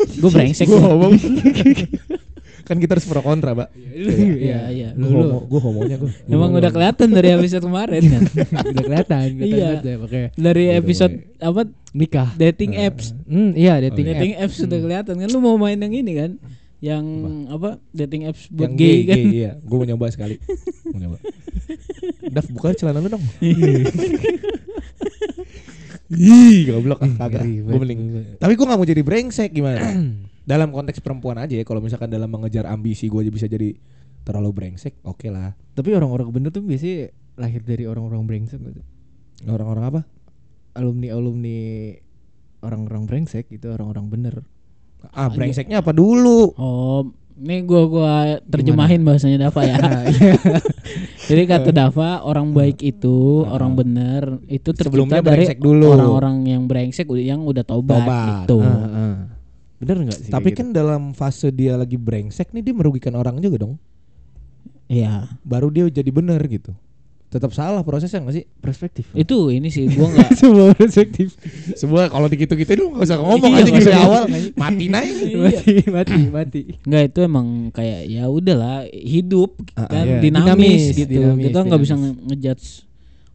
Gue 0.25 0.31
brengsek. 0.33 0.65
Gua 0.65 0.81
homo. 0.81 1.13
kan 2.67 2.77
kita 2.77 2.93
harus 2.93 3.07
pro 3.07 3.19
kontra, 3.19 3.55
Pak. 3.55 3.71
Iya, 3.73 4.59
iya. 4.67 4.89
Gue 4.99 5.07
Lu- 5.07 5.23
homo, 5.23 5.39
gue 5.47 5.61
homonya 5.63 5.95
gue. 5.95 6.11
Emang 6.27 6.51
udah 6.51 6.67
kelihatan 6.67 7.07
dari 7.09 7.31
episode 7.31 7.63
kemarin 7.63 8.01
kan. 8.03 8.21
Udah 8.75 8.83
kelihatan, 8.83 9.25
kelihatan 9.33 9.83
Iya. 9.87 9.95
pakai 10.03 10.21
Dari 10.33 10.63
Udah 10.67 10.77
episode 10.77 11.13
apa 11.39 11.61
nikah. 11.91 12.29
dating 12.35 12.75
apps. 12.75 13.15
Hmm, 13.23 13.55
iya 13.55 13.79
dating 13.79 14.03
Oh, 14.03 14.07
iya. 14.07 14.13
app. 14.13 14.19
Dating 14.19 14.35
apps 14.37 14.55
sudah 14.57 14.77
kelihatan 14.77 15.15
kan 15.15 15.29
lu 15.29 15.39
mau 15.39 15.55
main 15.55 15.75
yang 15.75 15.93
ini 15.95 16.11
kan? 16.13 16.31
Yang 16.77 17.05
apa? 17.49 17.69
Dating 17.89 18.27
apps 18.27 18.51
buat 18.51 18.69
gay, 18.71 18.97
kan? 19.01 19.17
iya. 19.17 19.51
Gue 19.57 19.77
mau 19.79 19.87
nyoba 19.87 20.11
sekali. 20.11 20.35
mau 20.91 20.99
nyoba. 20.99 21.17
Daf, 22.27 22.45
buka 22.49 22.75
celana 22.75 22.99
lu 22.99 23.09
dong. 23.09 23.23
Ih, 26.07 26.63
goblok 26.65 27.03
ah, 27.03 27.11
kagak. 27.19 27.43
Gue 27.43 27.77
mending. 27.77 27.99
Tapi 28.37 28.53
gue 28.53 28.65
gak 28.65 28.79
mau 28.79 28.85
jadi 28.85 29.01
brengsek 29.01 29.51
gimana? 29.51 29.79
dalam 30.47 30.71
konteks 30.71 31.03
perempuan 31.03 31.35
aja 31.35 31.59
ya. 31.59 31.67
Kalau 31.67 31.83
misalkan 31.83 32.07
dalam 32.07 32.31
mengejar 32.31 32.63
ambisi 32.71 33.11
gue 33.11 33.19
aja 33.19 33.31
bisa 33.31 33.45
jadi 33.51 33.75
terlalu 34.23 34.51
brengsek, 34.55 35.03
oke 35.03 35.27
lah. 35.27 35.51
Tapi 35.75 35.91
orang-orang 35.91 36.31
bener 36.31 36.49
tuh 36.55 36.63
biasanya 36.63 37.11
lahir 37.35 37.61
dari 37.67 37.83
orang-orang 37.83 38.23
brengsek 38.23 38.59
gitu. 38.63 38.81
Orang-orang 39.45 39.83
apa? 39.83 40.01
Alumni-alumni 40.79 41.59
orang-orang 42.63 43.03
brengsek 43.05 43.51
itu 43.51 43.67
orang-orang 43.67 44.07
bener. 44.07 44.35
Ah, 45.13 45.29
brengseknya 45.29 45.83
apa 45.83 45.93
dulu? 45.93 46.57
Oh, 46.57 47.13
ini 47.37 47.61
gua 47.63 47.83
gua 47.85 48.13
terjemahin 48.49 49.05
bahasanya 49.05 49.47
Dava 49.47 49.61
ya. 49.61 49.77
Iya. 50.09 50.33
Jadi 51.29 51.43
kata 51.45 51.69
Dava, 51.69 52.25
orang 52.25 52.55
baik 52.55 52.81
itu, 52.81 53.45
orang 53.45 53.77
bener 53.77 54.41
itu 54.49 54.73
tercipta 54.73 55.21
dari 55.21 55.45
brengsek 55.45 55.59
dulu. 55.61 55.93
orang-orang 55.93 56.35
yang 56.49 56.63
brengsek 56.65 57.07
yang 57.19 57.45
udah 57.45 57.61
tobat, 57.61 58.01
Tobat. 58.01 58.27
gitu. 58.47 58.59
Ah, 58.63 58.87
ah. 58.89 59.15
Bener 59.77 59.95
nggak 60.01 60.19
sih? 60.19 60.31
Tapi 60.33 60.49
kan 60.51 60.73
dalam 60.73 61.13
fase 61.13 61.49
dia 61.49 61.77
lagi 61.77 61.95
brengsek 61.95 62.49
nih 62.49 62.65
dia 62.65 62.73
merugikan 62.73 63.13
orang 63.13 63.37
juga 63.37 63.61
dong. 63.61 63.77
Iya. 64.87 65.27
Baru 65.43 65.67
dia 65.67 65.85
jadi 65.85 66.07
bener 66.09 66.39
gitu. 66.47 66.73
Tetap 67.27 67.51
salah 67.51 67.83
prosesnya 67.83 68.23
gak 68.23 68.33
sih? 68.33 68.47
gitu? 68.47 68.55
perspektif. 68.63 69.03
Itu 69.11 69.51
ini 69.51 69.67
sih 69.67 69.83
gua 69.91 70.07
nggak 70.15 70.31
semua 70.33 70.71
perspektif. 70.71 71.35
Sebuah 71.75 72.07
kalau 72.07 72.31
digitu-gitu 72.31 72.71
lu 72.79 72.95
gak 72.95 73.03
usah 73.03 73.19
ngomong 73.19 73.51
Iya, 73.51 73.59
aja 73.59 73.67
gitu 73.67 73.79
usah 73.83 73.91
dari 73.91 73.99
awal. 73.99 74.23
Mati 74.63 74.85
naik. 74.87 75.13
mati, 75.35 75.73
mati, 75.91 76.21
mati. 76.31 76.61
Nggak 76.87 77.03
itu 77.03 77.19
emang 77.19 77.47
kayak 77.69 78.01
ya 78.07 78.23
udahlah 78.31 78.87
hidup 78.87 79.59
Ah, 79.75 79.91
kan 79.91 80.07
iya. 80.07 80.23
dinamis, 80.23 80.55
Dinamis, 80.55 80.83
gitu. 80.95 81.19
dinamis, 81.19 81.43
Kita 81.51 81.59
nggak 81.67 81.81
bisa 81.83 81.95
ngejudge 81.99 82.67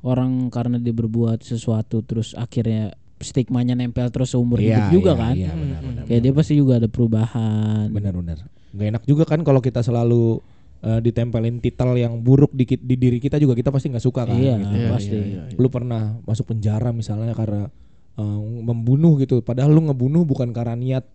orang 0.03 0.49
karena 0.49 0.81
dia 0.81 0.91
berbuat 0.91 1.45
sesuatu 1.45 2.01
terus 2.01 2.33
akhirnya 2.33 2.97
stigmanya 3.23 3.73
nempel 3.73 4.11
terus 4.11 4.31
seumur 4.31 4.59
hidup 4.59 4.91
juga 4.91 5.13
kan. 5.15 5.35
Iya, 5.35 5.51
benar, 5.51 5.81
benar. 5.81 6.03
Kayak 6.05 6.21
dia 6.21 6.33
pasti 6.33 6.55
juga 6.55 6.73
ada 6.77 6.87
perubahan. 6.87 7.87
Benar 7.89 8.13
benar. 8.15 8.37
Gak 8.73 8.87
enak 8.89 9.03
juga 9.05 9.25
kan 9.25 9.41
kalau 9.41 9.59
kita 9.59 9.81
selalu 9.81 10.43
eh, 10.81 11.01
ditempelin 11.01 11.59
titel 11.59 11.95
yang 11.95 12.19
buruk 12.19 12.51
di, 12.51 12.67
di 12.67 12.95
diri 12.97 13.19
kita 13.19 13.39
juga 13.39 13.55
kita 13.55 13.71
pasti 13.71 13.89
nggak 13.89 14.03
suka 14.03 14.27
kan. 14.27 14.35
Iya, 14.35 14.55
gitu. 14.59 14.75
Iya, 14.75 14.89
pasti. 14.91 15.17
iya, 15.17 15.43
iya. 15.47 15.57
Lu 15.57 15.69
pernah 15.69 16.19
masuk 16.23 16.51
penjara 16.51 16.91
misalnya 16.91 17.33
karena 17.33 17.71
eh, 18.15 18.39
membunuh 18.61 19.15
gitu. 19.17 19.41
Padahal 19.41 19.71
lu 19.71 19.87
ngebunuh 19.87 20.23
bukan 20.23 20.51
karena 20.51 20.75
niat 20.75 21.07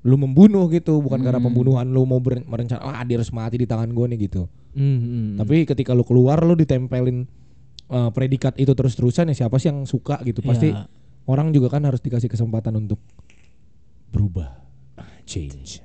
lu 0.00 0.16
membunuh 0.16 0.64
gitu, 0.72 0.96
bukan 0.98 1.20
karena 1.20 1.36
Hmm. 1.36 1.52
pembunuhan 1.52 1.84
lu 1.84 2.08
mau 2.08 2.16
merencana 2.24 2.80
ah 2.80 3.04
dia 3.04 3.20
harus 3.20 3.28
mati 3.30 3.60
di 3.60 3.68
tangan 3.68 3.92
gue 3.92 4.06
nih 4.08 4.18
gitu. 4.24 4.48
Hmm, 4.72 4.96
hmm. 4.96 5.26
Tapi 5.36 5.68
ketika 5.68 5.92
lu 5.92 6.08
keluar 6.08 6.40
lu 6.40 6.56
ditempelin 6.56 7.28
eh, 7.90 8.10
predikat 8.14 8.56
itu 8.56 8.72
terus-terusan 8.72 9.28
ya 9.28 9.44
siapa 9.44 9.60
sih 9.60 9.68
yang 9.68 9.84
suka 9.84 10.22
gitu. 10.24 10.40
Pasti 10.40 10.72
Iya. 10.72 10.88
Orang 11.28 11.52
juga 11.52 11.72
kan 11.72 11.84
harus 11.84 12.00
dikasih 12.00 12.30
kesempatan 12.30 12.76
untuk 12.78 13.00
berubah, 14.14 14.60
change, 15.26 15.84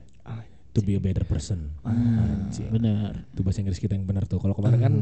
to 0.75 0.83
be 0.83 0.95
a 0.95 1.01
better 1.01 1.23
person. 1.23 1.71
Anjir. 1.87 2.67
Bener. 2.67 3.23
Itu 3.31 3.41
bahasa 3.47 3.63
Inggris 3.63 3.79
kita 3.79 3.95
yang 3.95 4.03
benar 4.03 4.27
tuh. 4.27 4.43
Kalau 4.43 4.51
kemarin 4.51 4.79
kan 4.83 4.93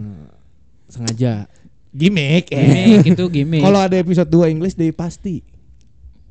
sengaja. 0.85 1.49
gimmick. 1.93 2.49
Gimik 2.49 3.05
itu 3.13 3.23
gimmick. 3.29 3.61
Kalau 3.61 3.79
ada 3.81 3.95
episode 3.97 4.29
2 4.29 4.53
English 4.53 4.75
deh 4.75 4.89
pasti. 4.89 5.45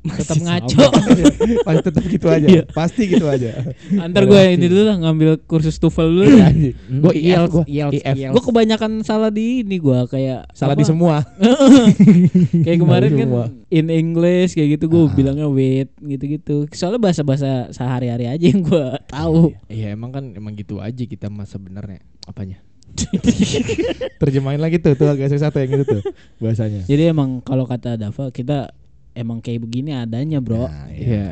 Tetap 0.03 0.35
ngaco. 0.35 0.83
pasti 1.67 1.81
tetap 1.87 2.03
gitu 2.03 2.27
aja. 2.27 2.47
Iya. 2.47 2.63
Pasti 2.67 3.01
gitu 3.07 3.25
aja. 3.25 3.49
Antar 3.95 4.27
gue 4.27 4.41
ini 4.51 4.65
dulu 4.67 4.83
lah 4.83 4.97
ngambil 4.99 5.29
kursus 5.47 5.79
TOEFL 5.79 6.07
dulu 6.11 6.25
ya. 6.27 6.47
Gue 6.91 7.13
IELTS, 7.15 7.51
gue 7.55 7.65
IELTS, 7.71 8.43
kebanyakan 8.43 8.91
salah 9.01 9.31
di 9.31 9.63
ini 9.63 9.79
gue 9.79 9.99
kayak 10.11 10.51
Salah 10.51 10.75
apa, 10.75 10.81
di 10.81 10.85
semua. 10.85 11.23
kayak 12.67 12.79
kemarin 12.83 13.11
kan 13.15 13.29
in 13.71 13.87
English 13.87 14.53
kayak 14.53 14.77
gitu 14.77 14.91
gue 14.91 15.01
Ah. 15.03 15.13
bilangnya 15.15 15.47
wait 15.47 15.89
gitu-gitu. 15.97 16.67
Soalnya 16.75 16.99
bahasa-bahasa 16.99 17.71
sehari-hari 17.71 18.27
aja 18.27 18.43
yang 18.43 18.59
gue 18.61 18.87
tahu. 19.07 19.55
Iya 19.71 19.95
emang 19.95 20.11
kan 20.11 20.35
emang 20.35 20.53
gitu 20.53 20.83
aja 20.83 21.03
kita 21.07 21.31
mah 21.31 21.47
sebenarnya 21.47 22.03
apanya. 22.27 22.59
Terjemahin 24.21 24.61
lagi 24.61 24.77
tuh 24.77 24.93
tuh 24.93 25.09
agak 25.09 25.33
satu 25.33 25.57
yang 25.57 25.81
itu 25.81 25.85
tuh 25.87 26.01
bahasanya. 26.37 26.85
Jadi 26.85 27.09
emang 27.09 27.41
kalau 27.41 27.65
kata 27.65 27.97
Dava 27.97 28.29
kita 28.29 28.69
emang 29.13 29.39
kayak 29.39 29.61
begini 29.61 29.93
adanya 29.93 30.37
bro. 30.37 30.65
Nah, 30.65 30.89
Iya. 30.89 31.25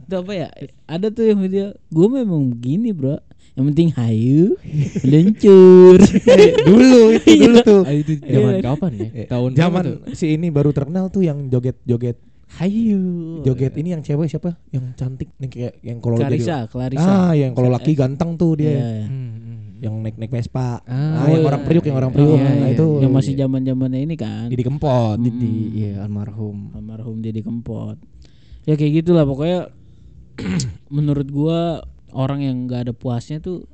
Itu 0.00 0.14
apa 0.16 0.32
ya? 0.32 0.48
Ada 0.84 1.10
tuh 1.10 1.24
yang 1.24 1.38
video 1.38 1.70
gue 1.74 2.08
memang 2.08 2.48
begini 2.48 2.90
bro. 2.90 3.18
Yang 3.52 3.64
penting 3.68 3.88
hayu, 3.92 4.54
meluncur. 5.02 5.98
Eh, 5.98 6.52
dulu 6.60 7.00
itu 7.12 7.30
dulu 7.42 7.58
tuh. 7.60 7.82
Ah, 7.82 7.92
itu 7.92 8.12
zaman 8.16 8.52
Iya. 8.52 8.62
kapan 8.62 8.90
ya? 8.94 9.08
Eh, 9.12 9.26
Tahun 9.26 9.50
zaman 9.52 9.84
si 10.12 10.26
ini 10.30 10.46
baru 10.48 10.70
terkenal 10.70 11.08
tuh 11.08 11.22
yang 11.22 11.46
joget-joget 11.46 12.22
Hayu. 12.48 13.42
joget 13.42 13.76
ini 13.76 13.92
yang 13.92 14.00
cewek 14.00 14.24
siapa? 14.26 14.56
Yang 14.70 14.84
cantik 14.94 15.28
nih 15.36 15.48
kayak 15.48 15.74
yang 15.80 15.98
kalau 15.98 16.16
Clarissa, 16.16 16.64
jadi 16.64 16.70
Clarissa. 16.70 17.10
Ah, 17.20 17.32
yang 17.34 17.52
kalau 17.52 17.68
laki 17.68 17.92
ganteng 17.92 18.30
tuh 18.34 18.56
dia. 18.56 18.70
Iya. 18.70 18.88
Hmm, 19.04 19.30
hmm. 19.34 19.67
Yang 19.78 19.94
naik-naik 20.02 20.32
Vespa. 20.32 20.82
Ah, 20.82 21.22
Ah, 21.22 21.26
yang 21.30 21.42
iya. 21.42 21.48
orang 21.48 21.62
priuk, 21.62 21.84
yang 21.86 21.96
orang 21.98 22.12
priuk. 22.12 22.34
iya, 22.34 22.44
nah, 22.44 22.54
iya. 22.54 22.74
itu 22.74 22.86
yang 22.98 23.12
masih 23.14 23.32
zaman-zamannya 23.38 24.00
ini 24.02 24.14
kan. 24.18 24.46
Didi 24.50 24.64
Kempot. 24.66 25.16
Di, 25.22 25.30
di 25.30 25.52
iya 25.78 26.02
almarhum. 26.02 26.74
almarhum 26.74 27.22
Deddy 27.22 27.42
Kempot. 27.42 27.96
Ya 28.66 28.74
kayak 28.74 29.02
gitulah 29.02 29.22
pokoknya 29.22 29.70
menurut 30.96 31.28
gua 31.30 31.82
orang 32.10 32.42
yang 32.42 32.66
nggak 32.66 32.90
ada 32.90 32.92
puasnya 32.94 33.38
tuh 33.38 33.66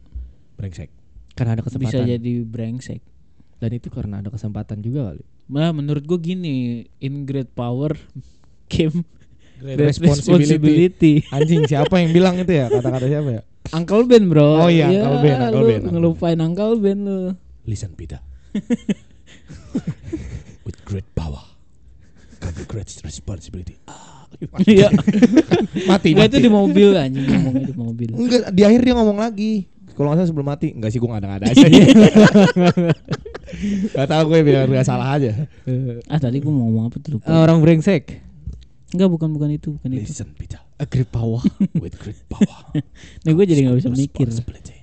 Brengsek. 0.55 0.93
Karena 1.35 1.59
ada 1.59 1.67
bisa 1.67 1.75
kesempatan. 1.75 2.07
jadi 2.07 2.33
brengsek. 2.47 3.03
Dan 3.59 3.71
itu 3.75 3.89
karena 3.91 4.23
ada 4.23 4.31
kesempatan 4.31 4.79
juga 4.81 5.11
kali. 5.11 5.25
Nah, 5.51 5.75
menurut 5.75 6.05
gua 6.05 6.17
gini, 6.17 6.87
in 7.01 7.23
great 7.29 7.51
power 7.53 7.97
came 8.69 9.03
Great 9.55 9.79
great 9.79 9.97
responsibility. 9.97 11.23
Anjing 11.31 11.63
siapa 11.65 11.97
yang 11.97 12.11
bilang 12.11 12.35
itu 12.37 12.53
ya? 12.53 12.67
Kata-kata 12.67 13.07
siapa 13.07 13.31
ya? 13.31 13.43
Uncle 13.73 14.05
Ben, 14.05 14.29
Bro. 14.29 14.45
Oh 14.61 14.69
iya, 14.69 14.93
Ya, 14.93 15.09
Uncle 15.09 15.23
Ben, 15.25 15.37
Uncle 15.41 15.57
lu 15.57 15.67
Ben, 15.67 15.81
Uncle 15.81 15.93
Ngelupain 15.97 16.39
Uncle 16.43 16.75
Ben 16.83 16.99
lu. 17.01 17.21
Listen 17.65 17.97
Peter. 17.97 18.21
With 20.69 20.79
great 20.85 21.09
power 21.17 21.41
comes 22.41 22.61
great 22.69 22.89
responsibility. 23.01 23.81
Iya. 24.67 24.91
mati, 25.91 26.11
Enggak 26.13 26.27
mati. 26.27 26.37
itu 26.37 26.39
di 26.43 26.51
mobil 26.51 26.91
anjing 26.99 27.23
ngomongnya 27.23 27.71
di 27.71 27.77
mobil. 27.79 28.09
Enggak, 28.19 28.51
di 28.51 28.63
akhir 28.67 28.81
dia 28.83 28.95
ngomong 28.99 29.19
lagi. 29.23 29.71
Kalau 29.95 30.11
nggak 30.11 30.19
salah 30.21 30.29
sebelum 30.35 30.47
mati, 30.51 30.75
enggak 30.75 30.91
sih 30.91 30.99
gue 30.99 31.07
nggak 31.07 31.23
ada 31.23 31.47
aja. 31.49 31.67
Gak 33.95 34.07
tau 34.11 34.23
gue 34.27 34.39
biar 34.43 34.67
nggak 34.67 34.83
salah 34.83 35.15
aja. 35.17 35.47
Ah 36.11 36.19
tadi 36.19 36.43
gua 36.43 36.51
mau 36.51 36.67
ngomong 36.67 36.85
apa 36.91 36.97
tuh 36.99 37.17
lupa. 37.17 37.31
orang 37.31 37.63
brengsek. 37.63 38.21
Enggak 38.91 39.09
bukan 39.15 39.31
bukan 39.39 39.55
itu, 39.55 39.79
bukan 39.79 39.91
itu. 39.95 40.11
Listen 40.11 40.35
Peter, 40.75 40.83
Agree 40.83 41.07
power. 41.07 41.41
with 41.83 41.95
great 42.03 42.19
power. 42.27 42.75
Nih 43.23 43.33
gue 43.33 43.45
jadi 43.47 43.61
nggak 43.71 43.79
bisa 43.79 43.91
mikir. 43.91 44.27
responsibility. 44.27 44.77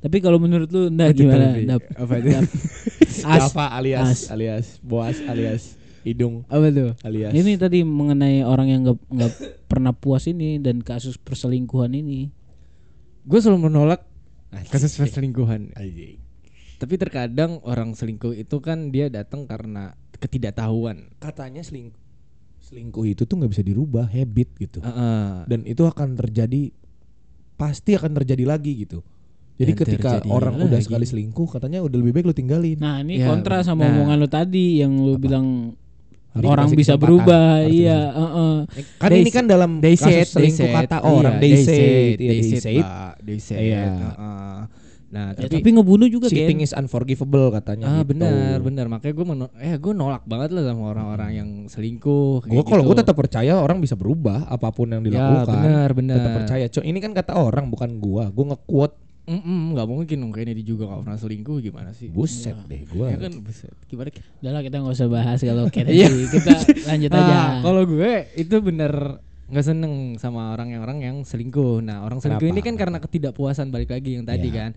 Tapi 0.00 0.16
kalau 0.22 0.38
menurut 0.40 0.68
lu 0.70 0.88
ndak 0.92 1.16
gimana? 1.16 1.56
Dap? 1.60 1.82
Apa 1.98 2.12
itu? 2.20 2.28
Dap. 2.32 2.44
As. 3.26 3.40
Java 3.50 3.64
alias 3.74 4.06
As. 4.06 4.20
alias 4.30 4.66
Boas 4.84 5.18
alias 5.24 5.74
Hidung 6.06 6.46
Apa 6.46 6.70
tuh? 6.70 6.94
alias 7.02 7.32
Ini 7.34 7.58
tadi 7.58 7.82
mengenai 7.82 8.46
orang 8.46 8.68
yang 8.70 8.80
nggak 8.86 8.98
nggak 9.08 9.32
pernah 9.66 9.90
puas 9.90 10.30
ini 10.30 10.62
dan 10.62 10.80
kasus 10.80 11.18
perselingkuhan 11.18 11.90
ini. 11.96 12.30
Gue 13.26 13.42
selalu 13.42 13.66
menolak 13.72 14.06
kasus 14.70 14.94
perselingkuhan. 14.94 15.74
Anjing. 15.74 16.22
Tapi 16.76 16.94
terkadang 17.00 17.58
orang 17.64 17.96
selingkuh 17.96 18.36
itu 18.36 18.62
kan 18.62 18.94
dia 18.94 19.08
datang 19.10 19.48
karena 19.48 19.96
ketidaktahuan. 20.22 21.10
Katanya 21.18 21.64
seling 21.64 21.90
selingkuh 22.66 23.06
itu 23.06 23.22
tuh 23.22 23.38
nggak 23.38 23.52
bisa 23.52 23.62
dirubah 23.62 24.06
habit 24.06 24.48
gitu. 24.56 24.78
Heeh. 24.80 25.46
Dan 25.46 25.62
itu 25.62 25.82
akan 25.82 26.16
terjadi 26.16 26.74
pasti 27.54 27.94
akan 27.94 28.12
terjadi 28.16 28.44
lagi 28.44 28.74
gitu. 28.76 29.00
Jadi 29.56 29.72
Dan 29.72 29.78
ketika 29.80 30.10
orang 30.26 30.58
udah 30.58 30.76
lagi. 30.76 30.84
sekali 30.84 31.06
selingkuh 31.06 31.48
katanya 31.48 31.80
udah 31.80 31.96
lebih 31.96 32.12
baik 32.12 32.26
lu 32.26 32.34
tinggalin. 32.34 32.76
Nah 32.76 33.00
ini 33.00 33.16
Ya, 33.16 33.30
kontra 33.30 33.62
sama 33.62 33.82
nah. 33.82 33.94
omongan 33.94 34.16
lu 34.18 34.28
tadi 34.28 34.82
yang 34.82 34.92
lu 34.92 35.16
bilang 35.16 35.72
Harus 36.30 36.52
orang 36.52 36.68
bisa 36.70 37.00
berubah. 37.00 37.64
Iya, 37.64 37.96
dikasih- 37.96 38.12
heeh. 38.12 38.56
Kan 39.00 39.08
They 39.08 39.20
ini 39.22 39.30
kan 39.32 39.44
dalam 39.48 39.70
They 39.80 39.96
kasus 39.96 40.04
said, 40.04 40.12
they 40.12 40.28
selingkuh 40.52 40.68
said, 40.68 40.76
kata 40.84 40.96
orang. 41.00 41.34
iya, 41.34 41.40
they, 41.40 41.48
they 41.48 41.56
said, 41.56 41.72
said, 41.72 41.86
iya, 41.88 42.16
they 42.18 42.26
they 42.36 42.42
said, 42.44 42.84
they 43.24 43.38
said. 43.40 43.60
Iya. 43.62 43.82
heeh. 43.88 44.58
Nah, 45.06 45.30
Ya, 45.32 45.46
tapi, 45.46 45.62
tapi 45.62 45.68
ngebunuh 45.70 46.08
juga 46.08 46.26
cheating 46.26 46.58
Gen. 46.58 46.66
is 46.66 46.72
unforgivable 46.72 47.48
katanya 47.50 47.86
ah 47.86 48.02
gitu. 48.02 48.10
benar, 48.10 48.58
benar. 48.58 48.86
Makanya 48.88 49.14
gue 49.14 49.26
eh 49.60 49.74
gue 49.76 49.92
nolak 49.92 50.26
banget 50.26 50.50
lah 50.50 50.66
sama 50.66 50.90
orang-orang 50.90 51.30
yang 51.32 51.48
selingkuh. 51.66 52.42
Gue 52.42 52.62
kalau 52.62 52.82
gitu. 52.82 52.90
gue 52.90 52.96
tetap 52.98 53.14
percaya 53.14 53.54
orang 53.54 53.78
bisa 53.78 53.94
berubah 53.94 54.44
apa 54.44 54.68
pun 54.68 54.88
yang 54.88 55.00
ya 55.00 55.06
dilakukan. 55.08 55.46
benar, 55.56 55.88
benar. 55.92 56.16
Tetap 56.16 56.32
percaya. 56.36 56.64
Cok, 56.66 56.84
ini 56.84 56.98
kan 56.98 57.12
kata 57.12 57.32
orang 57.34 57.66
bukan 57.66 57.90
gua. 57.96 58.28
Gua 58.28 58.52
nge-quote 58.52 58.96
Mm-mm, 59.26 59.74
nggak 59.74 59.86
mungkin 59.88 60.16
dong 60.16 60.30
kayaknya 60.30 60.54
dia 60.54 60.66
juga 60.68 60.86
gak 60.86 61.02
pernah 61.02 61.18
selingkuh 61.18 61.58
gimana 61.58 61.90
sih? 61.90 62.06
buset 62.06 62.54
deh 62.64 62.86
gua. 62.86 63.10
Ya 63.10 63.18
kan 63.20 63.34
buset. 63.40 63.74
Gimana? 63.84 64.14
Udah 64.14 64.50
lah 64.50 64.62
kita 64.62 64.76
nggak 64.78 64.94
usah 64.94 65.08
bahas 65.08 65.38
kalau 65.40 65.66
kayak 65.72 65.90
Iya. 65.90 66.06
Kita 66.30 66.54
lanjut 66.86 67.10
aja. 67.10 67.34
Ah, 67.34 67.50
kalau 67.58 67.82
gue 67.84 68.10
itu 68.34 68.54
bener 68.60 69.18
nggak 69.46 69.62
seneng 69.64 69.92
sama 70.16 70.50
orang 70.50 70.70
yang 70.70 70.82
orang 70.82 70.98
yang 71.00 71.16
selingkuh. 71.22 71.78
Nah 71.80 72.02
orang 72.02 72.18
selingkuh 72.18 72.42
Kenapa? 72.44 72.54
ini 72.54 72.62
kan 72.62 72.74
karena 72.76 72.98
ketidakpuasan 72.98 73.70
balik 73.70 73.90
lagi 73.90 74.14
yang 74.14 74.22
tadi 74.22 74.46
Iya. 74.46 74.54
kan, 74.56 74.70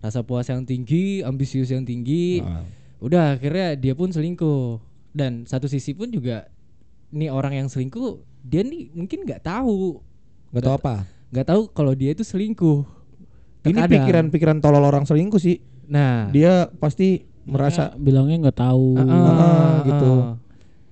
rasa 0.00 0.20
puas 0.20 0.44
yang 0.44 0.64
tinggi, 0.64 1.20
ambisius 1.20 1.68
yang 1.68 1.84
tinggi, 1.84 2.40
Ah. 2.40 2.64
udah 2.98 3.36
akhirnya 3.36 3.74
dia 3.74 3.92
pun 3.92 4.08
selingkuh. 4.08 4.80
Dan 5.10 5.44
satu 5.44 5.66
sisi 5.66 5.92
pun 5.92 6.08
juga 6.08 6.48
nih 7.10 7.28
orang 7.28 7.52
yang 7.54 7.66
selingkuh 7.66 8.18
dia 8.40 8.62
nih 8.62 8.88
mungkin 8.90 9.22
nggak 9.22 9.42
tahu, 9.42 10.00
Gak 10.50 10.62
tau 10.62 10.74
apa. 10.74 10.94
nggak 11.28 11.46
tahu 11.46 11.62
kalau 11.70 11.92
dia 11.92 12.10
itu 12.10 12.22
selingkuh. 12.22 12.80
Ini 13.60 13.76
Terkadang. 13.76 13.92
pikiran-pikiran 13.92 14.58
tolol 14.58 14.80
orang 14.80 15.04
selingkuh 15.04 15.36
sih. 15.36 15.60
Nah, 15.84 16.30
Dia 16.30 16.70
pasti 16.72 17.20
merasa 17.42 17.92
bilangnya 17.92 18.48
nggak 18.48 18.58
tahu. 18.58 18.96
Ah, 18.96 19.04
ah, 19.04 19.12
Ah, 19.12 19.74
gitu. 19.84 20.12
ah. 20.16 20.34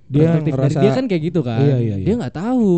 dia 0.05 0.25
Perspektif 0.27 0.41
dari 0.43 0.53
ngerasa 0.57 0.79
dia 0.79 0.91
kan 0.91 1.05
kayak 1.05 1.23
gitu 1.23 1.39
kan. 1.41 1.59
Iya, 1.61 1.77
iya, 1.77 1.95
iya. 1.95 2.05
Dia 2.05 2.15
nggak 2.17 2.35
tahu 2.35 2.73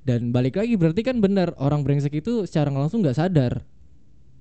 dan 0.00 0.20
balik 0.30 0.54
lagi 0.54 0.74
berarti 0.74 1.02
kan 1.02 1.18
benar 1.18 1.50
orang 1.56 1.82
brengsek 1.82 2.14
itu 2.14 2.46
secara 2.46 2.70
nggak 2.70 2.82
langsung 2.82 3.02
nggak 3.02 3.14
sadar. 3.14 3.62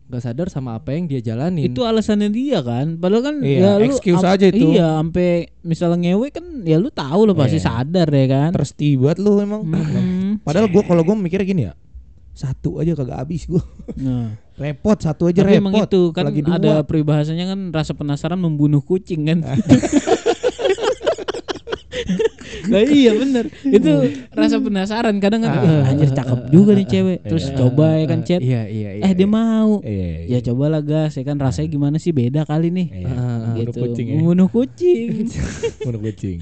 Nggak 0.07 0.23
sadar 0.23 0.47
sama 0.47 0.73
apa 0.73 0.95
yang 0.95 1.03
dia 1.05 1.19
jalanin. 1.19 1.67
Itu 1.67 1.83
alasannya 1.83 2.31
dia 2.31 2.63
kan. 2.63 2.95
Padahal 2.95 3.23
kan 3.23 3.35
Iya, 3.39 3.59
ya 3.59 3.71
lu 3.75 3.91
excuse 3.91 4.23
am- 4.23 4.33
aja 4.33 4.45
itu. 4.47 4.67
Iya, 4.71 4.87
sampai 4.97 5.29
misalnya 5.61 5.97
ngewe 5.99 6.27
kan 6.31 6.45
ya 6.63 6.79
lu 6.79 6.87
tahu 6.87 7.27
lo 7.27 7.35
pasti 7.35 7.59
Iya. 7.59 7.67
sadar 7.67 8.07
ya 8.07 8.25
kan. 8.25 8.49
thirsty 8.55 8.95
banget 8.95 9.19
lu 9.19 9.35
emang. 9.37 9.67
Padahal 10.41 10.67
gua 10.67 10.81
kalau 10.81 11.03
gua 11.03 11.13
mikirnya 11.13 11.43
gini 11.43 11.63
ya. 11.67 11.73
Satu 12.31 12.77
aja 12.77 12.93
kagak 12.93 13.19
habis 13.19 13.43
gua. 13.45 13.59
Nah, 13.97 14.31
repot 14.55 14.95
satu 14.95 15.27
aja 15.27 15.41
tapi 15.41 15.53
repot. 15.53 15.61
emang 15.61 15.73
itu 15.83 16.01
kan 16.11 16.23
dua. 16.29 16.55
ada 16.55 16.73
peribahasanya 16.81 17.45
kan 17.49 17.59
rasa 17.69 17.91
penasaran 17.91 18.37
membunuh 18.37 18.79
kucing 18.79 19.27
kan. 19.27 19.43
Nah 22.67 22.81
iya 22.81 23.11
bener 23.13 23.45
Itu 23.61 23.91
rasa 24.31 24.57
penasaran 24.57 25.15
Kadang 25.17 25.41
kan 25.41 25.51
"Eh, 25.57 25.89
Anjir 25.89 26.09
cakep 26.09 26.39
juga 26.49 26.71
nih 26.73 26.85
cewek 26.85 27.19
Terus 27.23 27.45
Iya. 27.45 27.55
coba 27.57 27.87
ya 27.93 28.05
kan 28.05 28.19
chat 28.21 28.39
Iya 28.39 28.61
iya 28.65 28.89
iya. 28.93 29.03
Eh 29.03 29.13
dia 29.13 29.25
mau 29.25 29.79
Iya, 29.79 30.27
Ya 30.27 30.39
cobalah 30.43 30.81
gas 30.81 31.13
Ya 31.13 31.23
kan 31.23 31.37
rasanya 31.37 31.69
gimana 31.69 31.97
sih 31.97 32.11
Beda 32.11 32.43
kali 32.43 32.67
nih 32.69 32.87
Iya. 32.93 33.07
Ah, 33.07 33.17
Bunuh 33.49 33.55
gitu 33.63 33.79
kucing 33.81 34.05
ya. 34.05 34.13
Membunuh 34.15 34.47
kucing 34.47 35.11
Bunuh 35.85 36.01
kucing. 36.01 36.37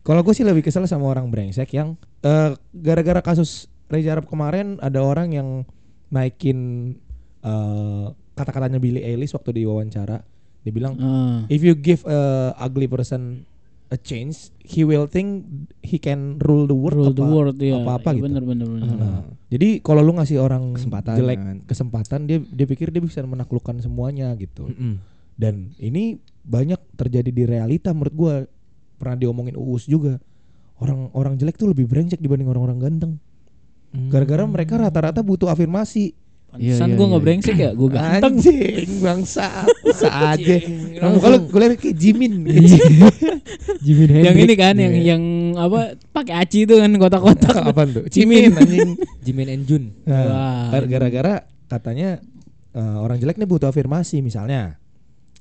Kalau 0.00 0.22
gue 0.22 0.32
sih 0.32 0.42
lebih 0.42 0.62
kesel 0.62 0.84
sama 0.84 1.06
orang 1.06 1.26
brengsek 1.26 1.70
yang 1.72 1.94
eh, 2.20 2.50
gara-gara 2.72 3.18
kasus 3.20 3.66
Reza 3.86 4.12
Arab 4.12 4.24
kemarin 4.24 4.78
ada 4.78 4.98
orang 4.98 5.30
yang 5.30 5.48
naikin 6.08 6.92
eh, 7.40 8.06
kata-katanya 8.32 8.78
Billie 8.78 9.02
Eilish 9.02 9.32
waktu 9.32 9.50
diwawancara. 9.56 10.22
Dia 10.60 10.72
bilang 10.72 10.94
Ah. 10.96 11.46
if 11.46 11.58
you 11.58 11.74
give 11.74 12.02
a 12.04 12.18
ugly 12.56 12.86
person 12.86 13.46
a 13.86 13.98
chance, 13.98 14.50
he 14.66 14.82
will 14.82 15.06
think 15.06 15.46
he 15.78 15.96
can 15.96 16.42
rule 16.42 16.66
the 16.66 16.74
world 16.74 16.98
Rule 16.98 17.14
apa 17.14 17.18
the 17.18 17.26
world 17.26 17.56
ya 17.62 17.78
apa-apa 17.78 18.08
Iya, 18.12 18.18
gitu. 18.18 18.26
Bener 18.26 18.42
bener 18.42 18.66
bener 18.66 18.88
Nah, 18.98 19.22
jadi 19.46 19.68
kalau 19.78 20.02
lu 20.02 20.12
ngasih 20.18 20.42
orang 20.42 20.74
Kesempatan, 20.74 21.14
jelek 21.14 21.38
kan. 21.38 21.56
kesempatan 21.70 22.20
dia 22.26 22.38
dia 22.42 22.66
pikir 22.66 22.90
dia 22.90 22.98
bisa 22.98 23.22
menaklukkan 23.22 23.78
semuanya 23.78 24.34
gitu. 24.34 24.66
Mm-mm. 24.66 24.98
Dan 25.38 25.70
ini 25.78 26.18
banyak 26.42 26.78
terjadi 26.98 27.30
di 27.30 27.44
realita 27.46 27.94
menurut 27.94 28.14
gua. 28.16 28.34
Pernah 28.96 29.16
diomongin 29.20 29.60
Uus 29.60 29.84
juga. 29.84 30.16
Orang-orang 30.80 31.36
jelek 31.36 31.60
tuh 31.60 31.68
lebih 31.68 31.84
brengsek 31.84 32.16
dibanding 32.16 32.48
orang-orang 32.48 32.80
ganteng. 32.80 33.12
Gara-gara 34.08 34.44
mereka 34.44 34.76
rata-rata 34.76 35.20
butuh 35.20 35.48
afirmasi. 35.48 36.12
Pantesan 36.56 36.88
iya, 36.88 36.96
gue 36.96 37.04
iya. 37.04 37.10
nggak 37.12 37.22
brengsek 37.22 37.56
ya 37.56 37.70
Gue 37.72 37.88
ganteng 37.92 38.34
Anjing, 38.40 38.88
bangsa. 38.98 39.46
Saja. 39.92 40.56
Kamu 40.96 41.16
kalau 41.20 41.38
gue 41.44 41.60
lihat 41.60 41.72
kayak 41.76 41.96
Jimin. 42.02 42.32
Jimin 43.84 44.08
Yang 44.24 44.36
ini 44.42 44.54
kan 44.56 44.74
Yang 44.74 44.94
Iya. 44.96 45.04
yang 45.14 45.22
apa 45.56 45.80
pakai 46.10 46.34
aci 46.40 46.64
itu 46.64 46.74
kan 46.76 46.90
kotak-kotak 46.96 47.54
Apa 47.70 47.82
tuh? 47.84 48.04
Anjing. 48.08 48.96
Jimin 49.22 49.48
and 49.48 49.64
Jun. 49.68 49.84
Nah, 50.04 50.72
gara-gara 50.84 51.34
katanya 51.66 52.20
eh, 52.72 52.96
orang 52.98 53.20
jelek 53.20 53.36
nih 53.36 53.48
butuh 53.48 53.68
afirmasi 53.68 54.20
misalnya. 54.20 54.76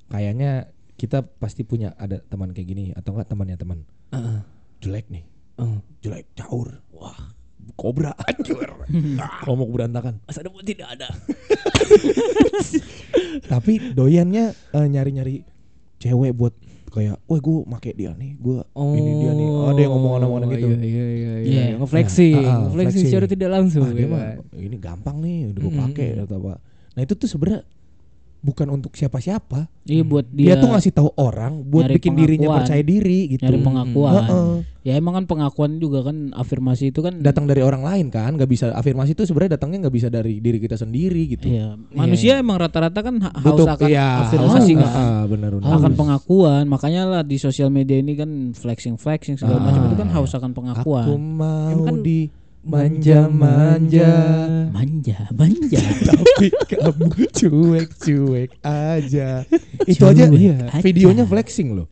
Kayaknya 0.08 0.69
kita 0.95 1.25
pasti 1.25 1.67
punya 1.67 1.91
ada 1.97 2.23
teman 2.23 2.56
kayak 2.56 2.67
gini 2.67 2.84
atau 2.95 3.15
enggak 3.17 3.28
temannya 3.28 3.58
teman. 3.58 3.80
Heeh. 4.13 4.39
Jelek 4.80 5.08
nih. 5.10 5.25
Oh. 5.56 5.80
jelek 6.04 6.28
caur 6.36 6.84
wah 6.91 7.32
kobra 7.75 8.11
hancur 8.23 8.88
romok 9.43 9.69
berantakan 9.71 10.19
Masa 10.23 10.41
depan 10.41 10.63
tidak 10.63 10.88
ada 10.95 11.07
tapi 13.51 13.93
doyannya 13.93 14.55
eh, 14.55 14.88
nyari-nyari 14.88 15.43
cewek 15.99 16.31
buat 16.35 16.53
kayak 16.95 17.19
wah 17.27 17.39
gue 17.43 17.57
make 17.67 17.91
dia 17.91 18.15
nih 18.15 18.39
gue 18.39 18.63
ini 18.95 19.11
dia 19.19 19.31
nih 19.35 19.47
ada 19.67 19.79
yang 19.83 19.91
ngomong-ngomong 19.91 20.47
gitu 20.55 20.67
Iya 20.71 20.79
iya 20.79 20.85
iya 20.88 21.05
iya. 21.11 21.31
Iya. 21.43 21.63
Ngeflexing, 21.83 22.33
Nah, 22.39 22.39
ah, 22.39 22.47
ah, 22.47 22.59
ngeflexing 22.63 22.71
flexing. 22.71 23.07
secara 23.11 23.25
tidak 23.27 23.49
langsung. 23.51 23.83
Wah, 23.83 23.91
dia 23.91 23.99
ya 23.99 24.07
mah 24.07 24.21
kan? 24.23 24.63
ini 24.63 24.75
gampang 24.79 25.15
nih 25.19 25.38
udah 25.51 25.59
gue 25.59 25.73
pakai 25.75 26.07
mm, 26.15 26.23
atau 26.23 26.35
apa 26.39 26.53
nah 26.95 27.01
itu 27.03 27.13
tuh 27.19 27.27
sebenarnya 27.27 27.61
bukan 28.45 28.69
untuk 28.71 28.93
siapa-siapa 28.93 29.65
Iya 29.84 30.01
buat 30.01 30.25
dia, 30.27 30.53
dia, 30.53 30.55
tuh 30.58 30.69
ngasih 30.69 30.91
tahu 30.91 31.10
orang 31.15 31.62
buat 31.63 31.86
bikin 31.88 32.13
dirinya 32.13 32.53
percaya 32.55 32.81
diri 32.81 33.25
gitu 33.27 33.41
nyari 33.41 33.53
Hmm. 33.55 33.65
pengakuan. 33.65 34.13
Heeh. 34.15 34.49
Ya 34.84 34.93
emang 34.95 35.13
kan 35.15 35.25
pengakuan 35.25 35.77
juga 35.77 36.01
kan 36.03 36.29
afirmasi 36.31 36.89
itu 36.89 37.01
kan 37.01 37.17
datang 37.19 37.45
dari 37.45 37.60
orang 37.60 37.81
lain 37.81 38.08
kan 38.08 38.34
nggak 38.34 38.45
bisa 38.45 38.69
afirmasi 38.71 39.13
itu 39.13 39.23
sebenarnya 39.23 39.58
datangnya 39.58 39.77
nggak 39.81 39.95
bisa 39.95 40.08
dari 40.08 40.38
diri 40.38 40.58
kita 40.58 40.73
sendiri 40.75 41.25
gitu 41.27 41.45
Iya, 41.47 41.73
manusia 41.91 42.38
emang 42.38 42.58
rata-rata 42.60 42.97
kan 42.99 43.17
ha- 43.19 43.34
haus 43.36 43.45
Butuh- 43.55 43.69
akan 43.71 43.88
iya, 43.88 44.08
afirmasi 44.23 44.71
haus. 44.73 44.81
kan. 44.84 44.89
Ah, 44.91 45.23
benar 45.25 45.51
benar. 45.53 45.69
akan 45.75 45.91
pengakuan. 45.95 46.63
Makanya 46.67 47.01
lah 47.08 47.21
di 47.21 47.38
sosial 47.38 47.69
media 47.69 47.97
ini 47.97 48.13
kan 48.13 48.29
flexing 48.51 48.93
flexing 48.95 49.36
segala 49.36 49.58
Ah. 49.58 49.63
macam 49.63 49.81
itu 49.84 49.95
kan 49.95 50.10
haus 50.12 50.31
akan 50.31 50.49
Aku 50.49 50.58
pengakuan. 50.60 51.05
mau 51.31 51.69
Emang 51.71 51.86
kan 51.88 51.97
di 51.99 52.29
manja-manja 52.65 54.12
Manja, 54.73 55.17
manja. 55.32 55.80
tapi 56.10 56.47
kamu 56.67 57.06
cuek-cuek 57.32 58.51
aja. 58.60 59.45
Itu 59.91 60.04
aja 60.04 60.23
Cuek 60.28 60.36
iya, 60.36 60.58
aja. 60.67 60.82
videonya 60.84 61.23
flexing 61.23 61.78
loh. 61.78 61.88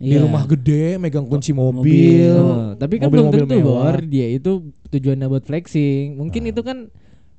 Di 0.00 0.16
Iya. 0.16 0.24
rumah 0.24 0.48
gede 0.48 0.96
megang 0.96 1.28
kunci 1.28 1.52
Mobil. 1.52 1.84
mobil. 1.84 2.32
Oh, 2.34 2.72
tapi 2.74 2.96
kan 2.98 3.12
belum 3.12 3.28
mobil-mobil 3.28 3.60
tentu 3.60 3.68
bahwa 3.68 4.00
dia 4.02 4.26
itu 4.32 4.50
tujuannya 4.90 5.26
buat 5.28 5.44
flexing. 5.44 6.16
Mungkin 6.16 6.42
Ah. 6.42 6.50
itu 6.50 6.60
kan 6.64 6.78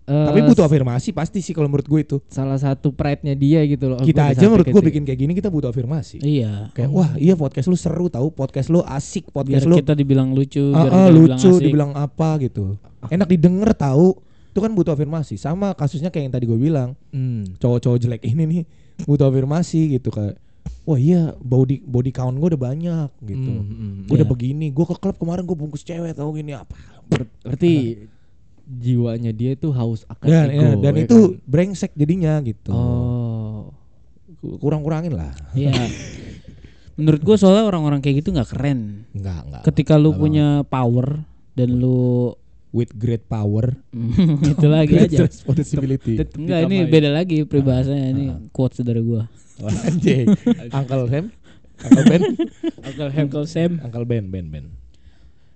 eh, 0.06 0.26
Tapi 0.26 0.40
butuh 0.44 0.64
afirmasi 0.64 1.10
pasti 1.12 1.40
sih 1.40 1.52
kalau 1.52 1.66
menurut 1.66 1.84
gue 1.84 2.00
itu. 2.00 2.18
salah 2.28 2.56
satu 2.56 2.90
pride-nya 2.90 3.34
dia 3.34 3.62
gitu 3.64 3.88
loh. 3.88 3.98
Oh, 3.98 4.04
Kita 4.04 4.30
aja 4.30 4.46
menurut 4.46 4.66
gue 4.66 4.82
bikin 4.84 5.02
kayak 5.02 5.20
gini 5.20 5.34
kita 5.34 5.48
butuh 5.48 5.70
afirmasi. 5.70 6.20
Iya. 6.20 6.70
Kayak 6.72 6.90
wah 6.92 7.12
iya 7.16 7.34
podcast 7.34 7.66
lu 7.66 7.76
seru 7.76 8.06
tahu, 8.08 8.30
podcast 8.30 8.68
lu 8.68 8.82
asik, 8.82 9.28
Biar 9.28 9.34
podcast 9.36 9.66
lu 9.66 9.76
kita 9.78 9.94
dibilang 9.94 10.32
lucu, 10.32 10.62
ah, 10.72 10.80
biar 10.80 10.92
ah, 10.92 10.98
kita 11.04 11.12
lucu, 11.12 11.50
asik. 11.52 11.64
dibilang 11.64 11.92
apa 11.92 12.30
gitu. 12.40 12.78
Enak 13.06 13.28
didengar 13.28 13.74
tahu. 13.74 14.18
Itu 14.48 14.60
kan 14.60 14.72
butuh 14.72 14.94
afirmasi. 14.94 15.36
Sama 15.36 15.72
kasusnya 15.72 16.08
kayak 16.08 16.24
yang 16.24 16.34
tadi 16.34 16.46
gue 16.46 16.56
bilang. 16.56 16.96
Hmm. 17.10 17.44
cowok-cowok 17.58 17.98
jelek 17.98 18.24
ini 18.26 18.44
nih 18.46 18.64
butuh 19.02 19.28
afirmasi 19.28 19.92
gitu 19.92 20.08
kayak 20.08 20.40
wah 20.82 20.96
iya 20.96 21.36
body 21.36 21.82
body 21.82 22.10
count 22.10 22.32
gue 22.34 22.48
udah 22.48 22.62
banyak 22.64 23.10
gitu 23.22 23.52
Hmm, 23.54 23.66
hmm, 23.66 23.94
gue 24.06 24.16
udah 24.16 24.22
Iya. 24.22 24.32
begini 24.32 24.68
gue 24.70 24.86
ke 24.86 24.96
klub 24.96 25.16
kemarin 25.16 25.44
gue 25.44 25.54
bungkus 25.54 25.82
cewek 25.82 26.14
tau 26.14 26.32
gini 26.32 26.54
apa 26.54 26.72
Ber- 27.04 27.28
berarti 27.42 27.72
jiwanya 28.68 29.30
dia 29.30 29.54
itu 29.54 29.70
haus 29.70 30.04
akan 30.06 30.26
dan 30.26 30.48
ego. 30.48 30.58
ya, 30.58 30.70
dan 30.80 30.94
ya 30.94 31.02
itu 31.04 31.18
kan? 31.32 31.46
brengsek 31.46 31.92
jadinya 31.94 32.34
gitu 32.40 32.70
Oh. 32.70 33.70
kurang-kurangin 34.58 35.12
lah 35.12 35.34
Iya. 35.52 35.74
Menurut 36.96 37.22
gua 37.22 37.36
soalnya 37.36 37.66
orang-orang 37.66 38.00
kayak 38.00 38.20
gitu 38.20 38.32
nggak 38.32 38.50
keren. 38.50 39.04
enggak 39.12 39.44
enggak 39.44 39.62
Ketika 39.64 39.96
lu 39.96 40.10
Nggak 40.10 40.22
punya 40.22 40.48
power 40.64 41.08
dan 41.52 41.70
lu 41.74 42.32
with 42.70 42.92
great 42.94 43.24
power 43.26 43.76
itu 44.52 44.66
lagi 44.66 44.96
aja. 44.98 45.24
responsibility 45.24 46.20
Enggak 46.34 46.60
ini 46.66 46.78
beda 46.86 47.10
lagi 47.10 47.44
peribahasanya 47.44 48.06
ini 48.10 48.26
quotes 48.50 48.80
dari 48.80 49.00
gua. 49.00 49.28
Anjing 49.88 50.36
Uncle 50.70 51.08
Sam 51.08 51.26
Uncle 51.78 52.04
Ben 52.06 52.22
Uncle 52.82 53.10
Uncle 53.14 53.46
Sam. 53.46 53.72
Uncle 53.80 54.06
Ben 54.06 54.28
Ben 54.28 54.48
Ben 54.48 54.66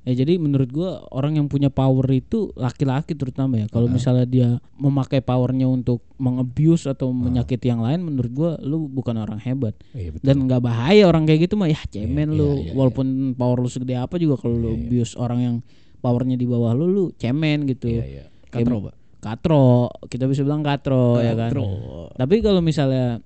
Ya 0.02 0.16
jadi 0.16 0.36
menurut 0.36 0.70
gua 0.70 1.04
orang 1.10 1.36
yang 1.36 1.46
punya 1.46 1.68
power 1.68 2.08
itu 2.10 2.50
laki-laki 2.54 3.14
terutama 3.14 3.58
ya. 3.58 3.68
Kalau 3.68 3.86
misalnya 3.86 4.24
dia 4.24 4.50
memakai 4.74 5.20
powernya 5.20 5.66
untuk 5.66 6.02
mengabuse 6.16 6.88
atau 6.88 7.12
menyakiti 7.12 7.68
yang 7.68 7.80
lain, 7.80 8.02
menurut 8.02 8.32
gua 8.32 8.52
lu 8.60 8.86
bukan 8.86 9.16
orang 9.16 9.38
hebat. 9.38 9.76
iya 9.92 10.10
betul 10.10 10.24
Dan 10.24 10.48
nggak 10.48 10.62
bahaya 10.62 11.04
orang 11.04 11.24
kayak 11.24 11.46
gitu 11.46 11.56
mah 11.56 11.68
ya 11.68 11.78
cemen 11.86 12.32
Iya, 12.32 12.36
lu. 12.36 12.50
iya, 12.56 12.64
iya, 12.64 12.74
Walaupun 12.74 13.06
power 13.34 13.60
lu 13.60 13.68
segede 13.68 13.94
apa 13.94 14.16
juga 14.16 14.36
kalau 14.36 14.56
lu 14.56 14.70
Iya, 14.70 14.74
iya. 14.74 14.84
abuse 14.88 15.14
orang 15.14 15.40
yang 15.40 15.56
powernya 16.00 16.36
di 16.36 16.46
bawah 16.46 16.72
lu 16.72 16.86
lu 16.88 17.04
cemen 17.14 17.68
gitu. 17.68 17.92
iya 17.92 18.06
iya 18.06 18.24
Katro, 18.48 18.82
Pak. 18.82 18.96
Katro, 19.20 19.68
kita 20.08 20.26
bisa 20.26 20.42
bilang 20.42 20.64
katro, 20.64 21.20
ya 21.20 21.36
kan. 21.36 21.52
Katro. 21.52 21.68
Tapi 22.10 22.36
kalau 22.40 22.64
misalnya 22.64 23.20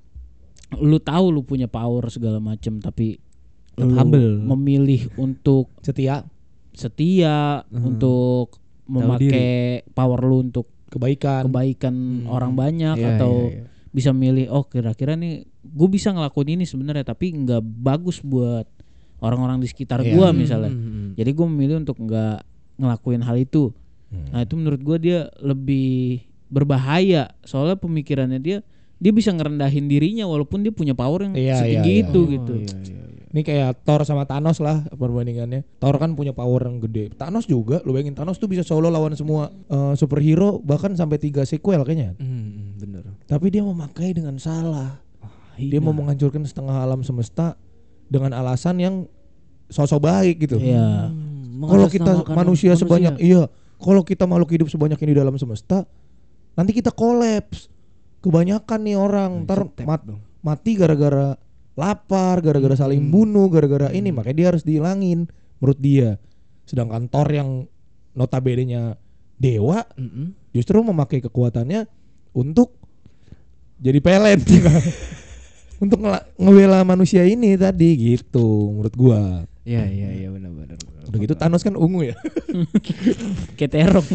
lu 0.75 0.97
tahu 0.97 1.29
lu 1.29 1.45
punya 1.45 1.69
power 1.69 2.09
segala 2.09 2.41
macem 2.41 2.81
tapi 2.81 3.21
lu 3.75 3.93
humble. 3.93 4.41
memilih 4.43 5.05
untuk 5.15 5.69
Setia, 5.79 6.25
setia 6.73 7.61
Hmm. 7.63 7.87
untuk 7.87 8.59
memakai 8.85 9.53
power 9.89 10.19
lu 10.21 10.43
untuk 10.43 10.67
kebaikan. 10.89 11.47
kebaikan 11.47 11.95
Hmm. 12.21 12.29
orang 12.29 12.53
banyak 12.53 12.95
Iya, 12.95 13.07
atau 13.15 13.49
iya, 13.49 13.57
iya. 13.57 13.65
bisa 13.89 14.11
milih 14.11 14.45
oh 14.49 14.63
kira-kira 14.63 15.13
nih 15.13 15.41
gue 15.63 15.87
bisa 15.87 16.11
ngelakuin 16.11 16.53
ini 16.53 16.65
sebenarnya 16.65 17.07
tapi 17.07 17.31
nggak 17.31 17.61
bagus 17.63 18.19
buat 18.19 18.67
orang-orang 19.19 19.57
di 19.57 19.67
sekitar 19.67 20.01
Iya. 20.01 20.11
gua 20.11 20.27
Hmm, 20.27 20.37
misalnya 20.37 20.69
hmm, 20.69 20.83
hmm. 20.83 21.09
jadi 21.15 21.29
gue 21.31 21.45
memilih 21.47 21.75
untuk 21.79 21.97
nggak 21.97 22.37
ngelakuin 22.75 23.21
hal 23.21 23.37
itu 23.37 23.71
Hmm. 24.09 24.29
nah 24.29 24.41
itu 24.41 24.53
menurut 24.53 24.81
gua 24.81 24.97
dia 24.97 25.19
lebih 25.39 26.21
berbahaya 26.47 27.33
soalnya 27.41 27.73
pemikirannya 27.75 28.37
dia 28.37 28.57
dia 28.95 29.11
bisa 29.11 29.31
ngerendahin 29.31 29.87
dirinya 29.87 30.23
walaupun 30.23 30.61
dia 30.61 30.69
punya 30.69 30.93
power 30.93 31.25
yang 31.25 31.33
Iya, 31.33 31.57
setinggi 31.57 31.89
iya, 31.89 31.97
iya. 31.97 32.05
itu 32.05 32.19
Oh, 32.19 32.29
gitu 32.29 32.53
iya, 32.55 32.67
iya, 32.67 32.77
iya. 32.93 33.02
Ini 33.33 33.41
kayak 33.41 33.81
Thor 33.81 34.05
sama 34.05 34.29
Thanos 34.29 34.61
lah 34.61 34.85
perbandingannya. 34.93 35.65
Thor 35.81 35.97
kan 35.97 36.13
punya 36.13 36.37
power 36.37 36.69
yang 36.69 36.77
gede. 36.79 37.09
Thanos 37.17 37.49
juga, 37.49 37.81
lu 37.81 37.89
bayangin 37.91 38.13
Thanos 38.13 38.37
tuh 38.37 38.45
bisa 38.45 38.61
solo 38.61 38.87
lawan 38.87 39.17
semua 39.17 39.49
eh, 39.49 39.93
superhero 39.97 40.61
bahkan 40.61 40.93
sampai 40.93 41.17
tiga 41.17 41.41
sequel 41.41 41.81
kayaknya. 41.81 42.13
Hmm, 42.21 42.29
hmm, 42.29 42.69
bener. 42.77 43.03
Tapi 43.25 43.49
dia 43.49 43.65
memakai 43.65 44.13
dengan 44.13 44.37
salah. 44.37 45.01
iya. 45.57 45.73
Dia 45.73 45.79
mau 45.81 45.91
menghancurkan 45.91 46.45
setengah 46.45 46.77
alam 46.77 47.01
semesta 47.01 47.57
dengan 48.05 48.37
alasan 48.37 48.77
yang 48.77 48.95
sosok 49.65 49.97
baik 49.99 50.45
gitu. 50.45 50.61
Iya. 50.61 51.09
Hmm, 51.09 51.65
Kalau 51.65 51.89
kita 51.89 52.05
mengatasnamakan 52.13 52.35
manusia, 52.37 52.71
sebanyak 52.77 53.13
iya, 53.17 53.49
kalau 53.81 54.05
kita 54.05 54.29
makhluk 54.29 54.53
hidup 54.53 54.67
sebanyak 54.69 55.01
ini 55.01 55.17
dalam 55.17 55.33
semesta, 55.35 55.89
nanti 56.53 56.69
kita 56.69 56.93
kolaps. 56.93 57.73
Kebanyakan 58.21 58.79
nih 58.85 58.95
orang 58.95 59.31
ntar 59.43 59.67
Cetek 59.67 59.83
mat- 59.83 60.05
mati 60.39 60.77
gara-gara 60.77 61.35
lapar, 61.73 62.39
gara-gara 62.39 62.77
saling 62.77 63.01
bunuh, 63.09 63.49
gara-gara 63.49 63.89
ini, 63.89 64.13
makanya 64.13 64.37
dia 64.37 64.47
harus 64.53 64.63
dihilangin 64.63 65.25
menurut 65.57 65.79
dia. 65.81 66.21
Sedangkan 66.63 67.09
Thor 67.09 67.27
yang 67.27 67.65
notabene-nya 68.13 68.95
dewa 69.35 69.81
Mm-mm. 69.97 70.37
justru 70.53 70.79
memakai 70.85 71.19
kekuatannya 71.19 71.89
untuk 72.31 72.77
jadi 73.81 73.99
pelet 73.99 74.39
untuk 75.83 75.99
ngela- 75.99 76.29
ngebela 76.37 76.85
manusia 76.85 77.25
ini 77.25 77.57
tadi 77.57 78.15
gitu 78.15 78.71
menurut 78.71 78.95
gua. 78.95 79.21
Iya 79.65 79.83
iya 79.89 80.09
iya 80.13 80.27
benar-benar. 80.29 80.77
Udah 81.09 81.19
gitu 81.19 81.33
Thanos 81.35 81.65
kan 81.65 81.73
ungu 81.75 82.05
ya. 82.05 82.15
kayak 83.59 83.71
terong 83.71 84.07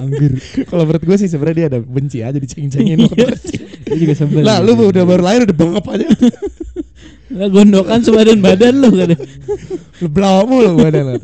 Anggir. 0.00 0.38
Kalau 0.70 0.86
menurut 0.88 1.02
gue 1.02 1.16
sih 1.18 1.28
sebenarnya 1.28 1.56
dia 1.56 1.68
ada 1.76 1.80
benci 1.82 2.24
aja 2.24 2.38
diceng-cengin 2.38 3.04
Dia 3.90 3.98
juga 3.98 4.14
sebel. 4.14 4.46
Lah 4.46 4.62
lu 4.62 4.78
udah 4.78 5.02
baru 5.02 5.22
lahir 5.26 5.40
udah 5.50 5.56
bengep 5.58 5.84
aja. 5.90 6.06
Lah, 7.30 7.46
gondokan 7.46 8.02
sebadan 8.02 8.42
badan 8.42 8.82
lu 8.82 8.90
kan 8.90 9.14
Lu 10.02 10.06
blawak 10.10 10.50
mulu 10.50 10.78
badan 10.78 11.14
lu. 11.14 11.18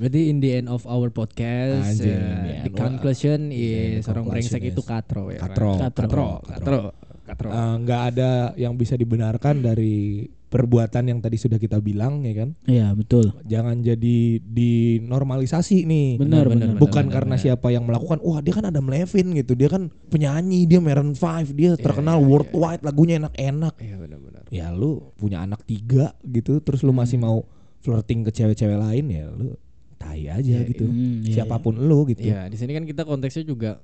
Berarti 0.00 0.20
in 0.28 0.40
the 0.40 0.50
end 0.56 0.68
of 0.72 0.84
our 0.84 1.08
podcast, 1.08 1.96
Anjir, 1.96 2.16
uh, 2.16 2.48
in 2.48 2.68
the 2.68 2.72
conclusion 2.74 3.38
Yeah, 3.48 4.02
is 4.02 4.08
orang 4.08 4.24
brengsek 4.28 4.60
itu 4.60 4.82
katro 4.82 5.30
ya. 5.30 5.40
katro. 5.40 5.78
kan? 5.78 5.92
Katro. 5.92 6.04
katro, 6.04 6.28
katro, 6.44 6.78
katro. 7.24 7.48
Eh, 7.52 7.74
nggak 7.86 8.02
ada 8.12 8.30
yang 8.58 8.74
bisa 8.74 8.98
dibenarkan 8.98 9.62
dari 9.62 10.26
perbuatan 10.52 11.08
yang 11.08 11.18
tadi 11.24 11.40
sudah 11.40 11.56
kita 11.56 11.80
bilang 11.80 12.20
ya 12.28 12.44
kan. 12.44 12.52
iya 12.68 12.92
betul 12.92 13.32
Jangan 13.48 13.80
jadi 13.80 14.36
dinormalisasi 14.44 15.88
nih. 15.88 16.08
Benar, 16.20 16.52
benar, 16.52 16.76
Bukan 16.76 17.08
benar, 17.08 17.14
karena 17.16 17.34
benar. 17.40 17.44
siapa 17.48 17.72
yang 17.72 17.88
melakukan. 17.88 18.20
Wah 18.20 18.44
dia 18.44 18.52
kan 18.52 18.68
Adam 18.68 18.92
Levine 18.92 19.32
gitu. 19.40 19.56
Dia 19.56 19.72
kan 19.72 19.88
penyanyi. 20.12 20.68
Dia 20.68 20.84
Maroon 20.84 21.16
5 21.16 21.56
Dia 21.56 21.72
terkenal 21.80 22.20
iya, 22.20 22.28
worldwide. 22.28 22.84
Lagunya 22.84 23.16
enak-enak. 23.24 23.74
Iya 23.80 23.96
benar-benar. 23.96 24.42
Ya 24.52 24.68
lu 24.68 25.10
punya 25.16 25.40
anak 25.40 25.64
tiga 25.64 26.12
gitu. 26.28 26.60
Terus 26.60 26.84
lu 26.84 26.92
masih 26.92 27.16
mau 27.16 27.48
flirting 27.80 28.22
ke 28.28 28.30
cewek-cewek 28.30 28.78
lain 28.78 29.04
ya 29.10 29.26
lu 29.32 29.56
tai 29.98 30.26
aja 30.30 30.42
Iya, 30.62 30.68
gitu. 30.70 30.86
Hmm, 30.86 31.22
iya, 31.26 31.42
Siapa 31.42 31.58
pun 31.62 31.78
lu 31.78 32.04
gitu. 32.10 32.26
Iya, 32.26 32.50
di 32.50 32.58
sini 32.58 32.74
kan 32.74 32.84
kita 32.84 33.02
konteksnya 33.06 33.46
juga 33.46 33.78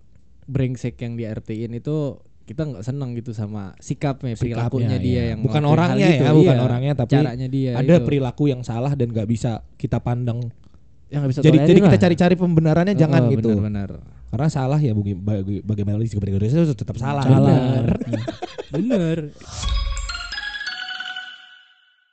brengsek 0.48 0.98
yang 0.98 1.14
diartiin 1.14 1.78
itu 1.78 2.18
kita 2.48 2.64
nggak 2.64 2.80
senang 2.80 3.12
gitu 3.12 3.36
sama 3.36 3.76
sikapnya, 3.76 4.32
perilakunya 4.40 4.96
Sikapnya, 4.96 5.04
dia 5.04 5.12
iya. 5.12 5.22
yang 5.36 5.40
Bukan 5.44 5.62
orangnya 5.68 6.06
hal 6.08 6.16
itu, 6.16 6.24
ya, 6.24 6.32
bukan 6.32 6.56
iya. 6.56 6.64
orangnya, 6.64 6.92
tapi 6.96 7.12
caranya 7.12 7.48
dia 7.52 7.70
Ada 7.76 7.94
itu. 8.00 8.04
perilaku 8.08 8.44
yang 8.48 8.60
salah 8.64 8.92
dan 8.96 9.08
gak 9.12 9.28
bisa 9.28 9.60
kita 9.76 10.00
pandang. 10.00 10.48
yang 11.08 11.24
nggak 11.24 11.32
bisa 11.32 11.40
Jadi 11.40 11.58
jadi 11.64 11.80
kita 11.88 11.98
cari-cari 12.04 12.34
pembenarannya 12.36 12.92
Oh, 12.92 13.00
jangan 13.00 13.20
gitu. 13.32 13.48
Benar-benar. 13.56 13.90
Karena 14.28 14.48
salah 14.52 14.76
ya 14.76 14.92
bagi, 14.92 15.16
bagi, 15.16 15.56
bagaimana 15.64 16.04
juga 16.04 16.28
itu 16.28 16.76
tetap 16.76 17.00
salah. 17.00 17.24
salah 17.24 17.84
Benar. 18.68 19.16